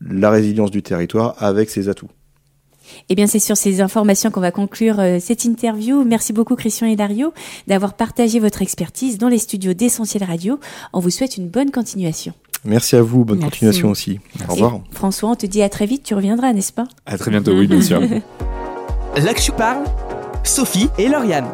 la 0.00 0.30
résilience 0.30 0.70
du 0.70 0.82
territoire 0.82 1.34
avec 1.38 1.68
ses 1.68 1.88
atouts. 1.88 2.10
Eh 3.08 3.14
bien, 3.14 3.26
c'est 3.26 3.38
sur 3.38 3.56
ces 3.56 3.80
informations 3.80 4.30
qu'on 4.30 4.40
va 4.40 4.50
conclure 4.50 5.00
euh, 5.00 5.18
cette 5.20 5.44
interview. 5.44 6.04
Merci 6.04 6.32
beaucoup, 6.32 6.56
Christian 6.56 6.86
et 6.86 6.96
Dario, 6.96 7.32
d'avoir 7.66 7.94
partagé 7.94 8.40
votre 8.40 8.62
expertise 8.62 9.18
dans 9.18 9.28
les 9.28 9.38
studios 9.38 9.74
d'Essentiel 9.74 10.24
Radio. 10.24 10.58
On 10.92 11.00
vous 11.00 11.10
souhaite 11.10 11.36
une 11.36 11.48
bonne 11.48 11.70
continuation. 11.70 12.32
Merci 12.64 12.94
à 12.96 13.02
vous, 13.02 13.24
bonne 13.24 13.38
Merci. 13.38 13.50
continuation 13.50 13.90
aussi. 13.90 14.20
Merci. 14.38 14.50
Au 14.50 14.54
revoir. 14.54 14.80
Et 14.90 14.94
François, 14.94 15.30
on 15.30 15.34
te 15.34 15.46
dit 15.46 15.62
à 15.62 15.68
très 15.68 15.86
vite, 15.86 16.04
tu 16.04 16.14
reviendras, 16.14 16.52
n'est-ce 16.52 16.72
pas? 16.72 16.86
À 17.06 17.18
très 17.18 17.30
bientôt, 17.30 17.52
oui, 17.52 17.66
bien 17.66 17.80
sûr. 17.82 18.00
Là 18.00 19.34
que 19.34 19.40
je 19.42 19.50
parle, 19.50 19.84
Sophie 20.44 20.88
et 20.98 21.08
Lauriane. 21.08 21.48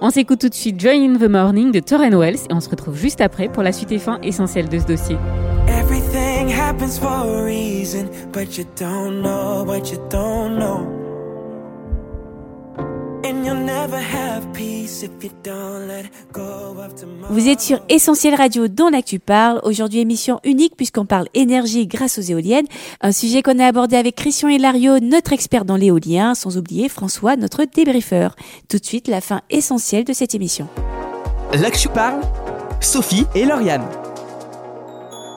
On 0.00 0.10
s'écoute 0.10 0.40
tout 0.40 0.48
de 0.48 0.54
suite 0.54 0.78
Joy 0.78 0.96
in 0.96 1.16
the 1.18 1.28
Morning 1.28 1.72
de 1.72 1.80
Torren 1.80 2.14
Wells 2.14 2.38
et 2.48 2.52
on 2.52 2.60
se 2.60 2.68
retrouve 2.68 2.96
juste 2.96 3.20
après 3.20 3.48
pour 3.48 3.64
la 3.64 3.72
suite 3.72 3.90
et 3.90 3.98
fin 3.98 4.20
essentielle 4.22 4.68
de 4.68 4.78
ce 4.78 4.84
dossier. 4.84 5.16
Happens 6.68 6.98
for 6.98 7.08
a 7.08 7.44
reason, 7.44 8.10
but 8.30 8.58
you 8.58 8.64
don't 8.76 9.22
know 9.22 9.64
what 9.64 9.90
you 9.90 9.98
don't 10.10 10.58
know. 10.58 10.86
Vous 17.30 17.48
êtes 17.48 17.60
sur 17.60 17.80
Essentiel 17.88 18.34
Radio 18.34 18.68
dont 18.68 18.90
l'actu 18.90 19.18
parle. 19.18 19.60
Aujourd'hui 19.64 20.00
émission 20.00 20.40
unique 20.44 20.76
puisqu'on 20.76 21.06
parle 21.06 21.28
énergie 21.32 21.86
grâce 21.86 22.18
aux 22.18 22.22
éoliennes. 22.22 22.66
Un 23.00 23.12
sujet 23.12 23.40
qu'on 23.40 23.58
a 23.58 23.66
abordé 23.66 23.96
avec 23.96 24.16
Christian 24.16 24.48
Hilario, 24.48 24.98
notre 25.00 25.32
expert 25.32 25.64
dans 25.64 25.76
l'éolien, 25.76 26.34
sans 26.34 26.58
oublier 26.58 26.90
François, 26.90 27.36
notre 27.36 27.64
débriefeur. 27.64 28.36
Tout 28.68 28.78
de 28.78 28.84
suite 28.84 29.08
la 29.08 29.22
fin 29.22 29.40
essentielle 29.48 30.04
de 30.04 30.12
cette 30.12 30.34
émission. 30.34 30.68
L'actu 31.54 31.88
parle, 31.88 32.20
Sophie 32.80 33.24
et 33.34 33.46
Lauriane 33.46 33.86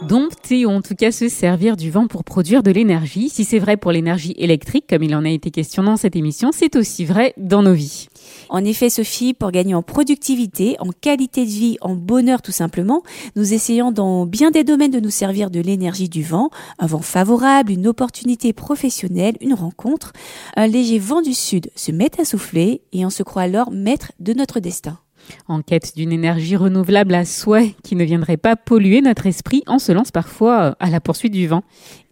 dompter 0.07 0.65
ou 0.65 0.69
en 0.69 0.81
tout 0.81 0.95
cas 0.95 1.11
se 1.11 1.29
servir 1.29 1.77
du 1.77 1.91
vent 1.91 2.07
pour 2.07 2.23
produire 2.23 2.63
de 2.63 2.71
l'énergie. 2.71 3.29
Si 3.29 3.43
c'est 3.43 3.59
vrai 3.59 3.77
pour 3.77 3.91
l'énergie 3.91 4.33
électrique, 4.37 4.85
comme 4.89 5.03
il 5.03 5.15
en 5.15 5.25
a 5.25 5.29
été 5.29 5.51
question 5.51 5.83
dans 5.83 5.97
cette 5.97 6.15
émission, 6.15 6.51
c'est 6.51 6.75
aussi 6.75 7.05
vrai 7.05 7.33
dans 7.37 7.63
nos 7.63 7.73
vies. 7.73 8.07
En 8.49 8.63
effet, 8.63 8.89
Sophie, 8.89 9.33
pour 9.33 9.51
gagner 9.51 9.75
en 9.75 9.83
productivité, 9.83 10.75
en 10.79 10.89
qualité 10.89 11.45
de 11.45 11.49
vie, 11.51 11.77
en 11.81 11.95
bonheur 11.95 12.41
tout 12.41 12.51
simplement, 12.51 13.03
nous 13.35 13.53
essayons 13.53 13.91
dans 13.91 14.25
bien 14.25 14.51
des 14.51 14.63
domaines 14.63 14.91
de 14.91 14.99
nous 14.99 15.09
servir 15.09 15.49
de 15.49 15.59
l'énergie 15.59 16.09
du 16.09 16.23
vent, 16.23 16.49
un 16.79 16.87
vent 16.87 17.01
favorable, 17.01 17.71
une 17.71 17.87
opportunité 17.87 18.53
professionnelle, 18.53 19.35
une 19.41 19.53
rencontre. 19.53 20.13
Un 20.55 20.67
léger 20.67 20.99
vent 20.99 21.21
du 21.21 21.33
sud 21.33 21.69
se 21.75 21.91
met 21.91 22.19
à 22.19 22.25
souffler 22.25 22.81
et 22.91 23.05
on 23.05 23.09
se 23.09 23.23
croit 23.23 23.43
alors 23.43 23.71
maître 23.71 24.11
de 24.19 24.33
notre 24.33 24.59
destin. 24.59 24.97
En 25.47 25.61
quête 25.61 25.95
d'une 25.95 26.11
énergie 26.11 26.55
renouvelable 26.55 27.13
à 27.15 27.25
souhait 27.25 27.75
qui 27.83 27.95
ne 27.95 28.03
viendrait 28.03 28.37
pas 28.37 28.55
polluer 28.55 29.01
notre 29.01 29.27
esprit, 29.27 29.63
on 29.67 29.79
se 29.79 29.91
lance 29.91 30.11
parfois 30.11 30.75
à 30.79 30.89
la 30.89 31.01
poursuite 31.01 31.33
du 31.33 31.47
vent. 31.47 31.63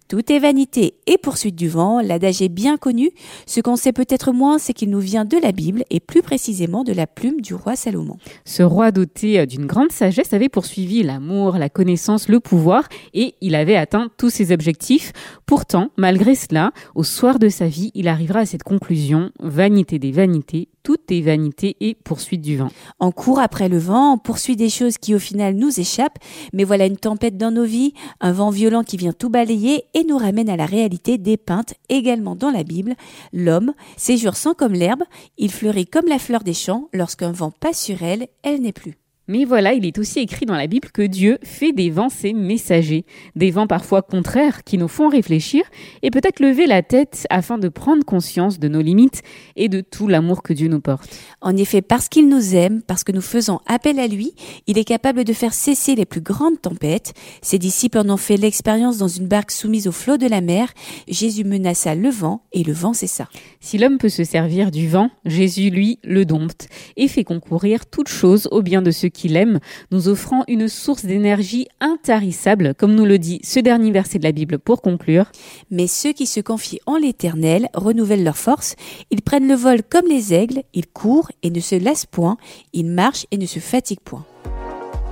Tout 0.10 0.34
est 0.34 0.40
vanité 0.40 0.96
et 1.06 1.20
poursuite 1.20 1.56
du 1.56 1.70
vent, 1.70 2.02
l'adage 2.02 2.42
est 2.42 2.50
bien 2.50 2.78
connu. 2.78 3.12
Ce 3.46 3.62
qu'on 3.62 3.76
sait 3.76 3.94
peut-être 3.94 4.32
moins, 4.32 4.58
c'est 4.58 4.74
qu'il 4.74 4.90
nous 4.90 5.00
vient 5.00 5.24
de 5.24 5.38
la 5.38 5.52
Bible 5.52 5.84
et 5.92 6.00
plus 6.00 6.24
précisément 6.24 6.84
de 6.84 6.94
la 6.94 7.06
plume 7.06 7.42
du 7.42 7.54
roi 7.54 7.76
Salomon. 7.76 8.18
Ce 8.44 8.64
roi 8.64 8.90
doté 8.90 9.46
d'une 9.46 9.68
grande 9.68 9.92
sagesse 9.92 10.34
avait 10.34 10.50
poursuivi 10.50 11.04
l'amour, 11.04 11.60
la 11.60 11.70
connaissance, 11.70 12.28
le 12.28 12.40
pouvoir 12.40 12.90
et 13.14 13.36
il 13.42 13.54
avait 13.54 13.76
atteint 13.76 14.10
tous 14.18 14.32
ses 14.32 14.52
objectifs. 14.52 15.14
Pourtant, 15.46 15.92
malgré 15.96 16.34
cela, 16.34 16.72
au 16.96 17.04
soir 17.04 17.38
de 17.38 17.50
sa 17.50 17.68
vie, 17.68 17.92
il 17.94 18.08
arrivera 18.08 18.40
à 18.40 18.46
cette 18.48 18.64
conclusion, 18.64 19.30
vanité 19.40 20.00
des 20.00 20.12
vanités, 20.12 20.70
tout 20.82 20.98
est 21.12 21.22
vanité 21.22 21.78
et 21.82 21.94
poursuite 21.94 22.42
du 22.42 22.58
vent. 22.58 22.70
On 23.00 23.12
court 23.12 23.40
après 23.40 23.70
le 23.70 23.78
vent, 23.78 24.14
on 24.14 24.18
poursuit 24.18 24.56
des 24.56 24.70
choses 24.70 24.98
qui 24.98 25.14
au 25.14 25.20
final 25.20 25.54
nous 25.54 25.80
échappent, 25.80 26.18
mais 26.52 26.64
voilà 26.64 26.88
une 26.88 26.98
tempête 26.98 27.38
dans 27.38 27.52
nos 27.52 27.66
vies, 27.66 27.94
un 28.22 28.32
vent 28.32 28.50
violent 28.50 28.84
qui 28.84 28.98
vient 28.98 29.14
tout 29.14 29.30
balayer 29.30 29.84
et 29.94 29.99
nous 30.06 30.18
ramène 30.18 30.50
à 30.50 30.58
la 30.58 30.66
réalité 30.66 31.18
dépeinte 31.18 31.74
également 31.90 32.36
dans 32.36 32.52
la 32.52 32.64
Bible. 32.64 32.96
L'homme 33.34 33.74
séjour 33.98 34.36
sans 34.36 34.54
comme 34.54 34.74
l'herbe, 34.74 35.04
il 35.38 35.52
fleurit 35.52 35.88
comme 35.88 36.08
la 36.08 36.20
fleur 36.20 36.44
des 36.44 36.54
champs, 36.54 36.90
lorsqu'un 36.94 37.32
vent 37.32 37.52
passe 37.52 37.82
sur 37.82 38.04
elle, 38.04 38.28
elle 38.44 38.62
n'est 38.62 38.74
plus. 38.74 38.98
Mais 39.30 39.46
voilà, 39.46 39.74
il 39.74 39.86
est 39.86 40.00
aussi 40.00 40.18
écrit 40.18 40.48
dans 40.48 40.56
la 40.56 40.66
Bible 40.66 40.90
que 40.92 41.04
Dieu 41.04 41.38
fait 41.44 41.72
des 41.72 41.92
vents 41.92 42.10
ses 42.10 42.34
messagers, 42.34 43.06
des 43.36 43.52
vents 43.52 43.68
parfois 43.68 44.02
contraires 44.02 44.64
qui 44.64 44.80
nous 44.80 44.88
font 44.88 45.08
réfléchir 45.08 45.62
et 46.02 46.10
peut-être 46.10 46.40
lever 46.40 46.66
la 46.66 46.82
tête 46.82 47.28
afin 47.30 47.60
de 47.60 47.70
prendre 47.70 48.04
conscience 48.04 48.58
de 48.58 48.68
nos 48.68 48.82
limites 48.82 49.22
et 49.56 49.70
de 49.70 49.82
tout 49.82 50.08
l'amour 50.08 50.42
que 50.42 50.52
Dieu 50.52 50.68
nous 50.68 50.80
porte. 50.80 51.16
En 51.42 51.56
effet, 51.56 51.84
parce 51.84 52.10
qu'il 52.10 52.28
nous 52.28 52.56
aime, 52.56 52.82
parce 52.82 53.04
que 53.04 53.12
nous 53.12 53.22
faisons 53.22 53.60
appel 53.68 54.00
à 54.00 54.08
lui, 54.08 54.34
il 54.66 54.80
est 54.80 54.84
capable 54.84 55.24
de 55.24 55.34
faire 55.34 55.54
cesser 55.54 55.94
les 55.94 56.06
plus 56.06 56.22
grandes 56.22 56.60
tempêtes. 56.60 57.14
Ses 57.44 57.60
disciples 57.60 58.00
en 58.00 58.10
ont 58.10 58.18
fait 58.18 58.36
l'expérience 58.36 58.98
dans 58.98 59.08
une 59.08 59.28
barque 59.28 59.52
soumise 59.52 59.88
au 59.88 59.92
flot 59.92 60.18
de 60.18 60.26
la 60.26 60.42
mer. 60.42 60.74
Jésus 61.08 61.44
menaça 61.44 61.94
le 61.94 62.10
vent 62.10 62.42
et 62.52 62.64
le 62.64 62.74
vent 62.74 62.94
cessa. 62.94 63.30
Si 63.60 63.78
l'homme 63.78 64.00
peut 64.00 64.10
se 64.10 64.24
servir 64.24 64.72
du 64.72 64.88
vent, 64.88 65.12
Jésus, 65.24 65.70
lui, 65.70 66.00
le 66.04 66.26
dompte 66.26 66.68
et 66.98 67.08
fait 67.08 67.24
concourir 67.24 67.86
toutes 67.86 68.10
choses 68.10 68.48
au 68.50 68.64
bien 68.64 68.82
de 68.82 68.90
ceux 68.90 69.10
qui 69.10 69.19
qu'il 69.20 69.36
aime, 69.36 69.60
nous 69.92 70.08
offrant 70.08 70.44
une 70.48 70.68
source 70.68 71.06
d'énergie 71.06 71.68
intarissable, 71.82 72.74
comme 72.76 72.96
nous 72.96 73.06
le 73.06 73.20
dit 73.20 73.40
ce 73.44 73.60
dernier 73.60 73.92
verset 73.92 74.18
de 74.18 74.24
la 74.24 74.32
Bible 74.32 74.60
pour 74.60 74.82
conclure. 74.82 75.26
Mais 75.72 75.88
ceux 75.88 76.14
qui 76.14 76.26
se 76.26 76.40
confient 76.40 76.80
en 76.86 76.98
l'Éternel 76.98 77.70
renouvellent 77.74 78.24
leur 78.24 78.38
force, 78.38 78.76
ils 79.12 79.22
prennent 79.22 79.48
le 79.48 79.56
vol 79.56 79.84
comme 79.84 80.08
les 80.08 80.34
aigles, 80.34 80.64
ils 80.74 80.88
courent 80.88 81.32
et 81.44 81.50
ne 81.50 81.60
se 81.60 81.76
lassent 81.76 82.06
point, 82.06 82.38
ils 82.74 82.86
marchent 82.86 83.26
et 83.32 83.38
ne 83.38 83.46
se 83.46 83.60
fatiguent 83.60 84.00
point. 84.00 84.26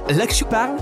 L'Actu 0.09 0.45
parle, 0.45 0.77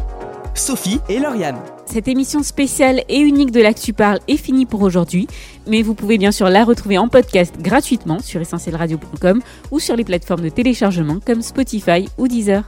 Sophie 0.54 1.00
et 1.10 1.20
Lauriane. 1.20 1.58
Cette 1.86 2.08
émission 2.08 2.44
spéciale 2.44 3.04
et 3.10 3.20
unique 3.20 3.52
de 3.52 3.62
l'Actu 3.62 3.94
Parle 3.94 4.20
est 4.28 4.38
finie 4.38 4.66
pour 4.66 4.82
aujourd'hui, 4.82 5.28
mais 5.68 5.82
vous 5.82 5.94
pouvez 5.94 6.18
bien 6.18 6.32
sûr 6.32 6.50
la 6.50 6.64
retrouver 6.64 6.98
en 6.98 7.08
podcast 7.08 7.56
gratuitement 7.60 8.20
sur 8.20 8.42
essentielradio.com 8.42 9.42
ou 9.72 9.80
sur 9.80 9.96
les 9.96 10.04
plateformes 10.04 10.42
de 10.42 10.50
téléchargement 10.50 11.20
comme 11.26 11.42
Spotify 11.42 12.10
ou 12.18 12.28
Deezer. 12.28 12.64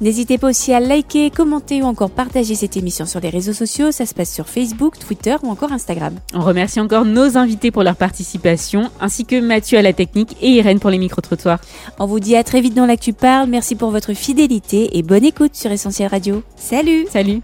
N'hésitez 0.00 0.38
pas 0.38 0.48
aussi 0.48 0.72
à 0.72 0.80
liker, 0.80 1.30
commenter 1.30 1.82
ou 1.82 1.84
encore 1.84 2.10
partager 2.10 2.54
cette 2.54 2.76
émission 2.78 3.04
sur 3.04 3.20
les 3.20 3.28
réseaux 3.28 3.52
sociaux. 3.52 3.92
Ça 3.92 4.06
se 4.06 4.14
passe 4.14 4.32
sur 4.32 4.48
Facebook, 4.48 4.98
Twitter 4.98 5.36
ou 5.42 5.50
encore 5.50 5.72
Instagram. 5.72 6.14
On 6.32 6.40
remercie 6.40 6.80
encore 6.80 7.04
nos 7.04 7.36
invités 7.36 7.70
pour 7.70 7.82
leur 7.82 7.96
participation, 7.96 8.90
ainsi 9.00 9.26
que 9.26 9.38
Mathieu 9.38 9.78
à 9.78 9.82
la 9.82 9.92
technique 9.92 10.36
et 10.40 10.48
Irène 10.48 10.80
pour 10.80 10.88
les 10.88 10.96
micro-trottoirs. 10.96 11.60
On 11.98 12.06
vous 12.06 12.18
dit 12.18 12.34
à 12.34 12.44
très 12.44 12.62
vite 12.62 12.74
dans 12.74 12.86
l'Actu 12.86 13.12
Parle. 13.12 13.48
Merci 13.50 13.74
pour 13.74 13.90
votre 13.90 14.14
fidélité 14.14 14.96
et 14.96 15.02
bonne 15.02 15.24
écoute 15.24 15.54
sur 15.54 15.70
Essentiel 15.70 16.08
Radio. 16.08 16.42
Salut 16.56 17.06
Salut 17.10 17.42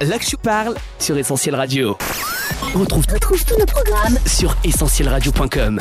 L'Actu 0.00 0.36
Parle 0.36 0.76
sur 1.00 1.16
Essentiel 1.16 1.56
Radio. 1.56 1.96
On 2.74 2.80
retrouve, 2.80 3.06
tous 3.06 3.58
nos 3.58 3.66
programmes 3.66 4.18
sur 4.26 4.54
essentielradio.com. 4.62 5.80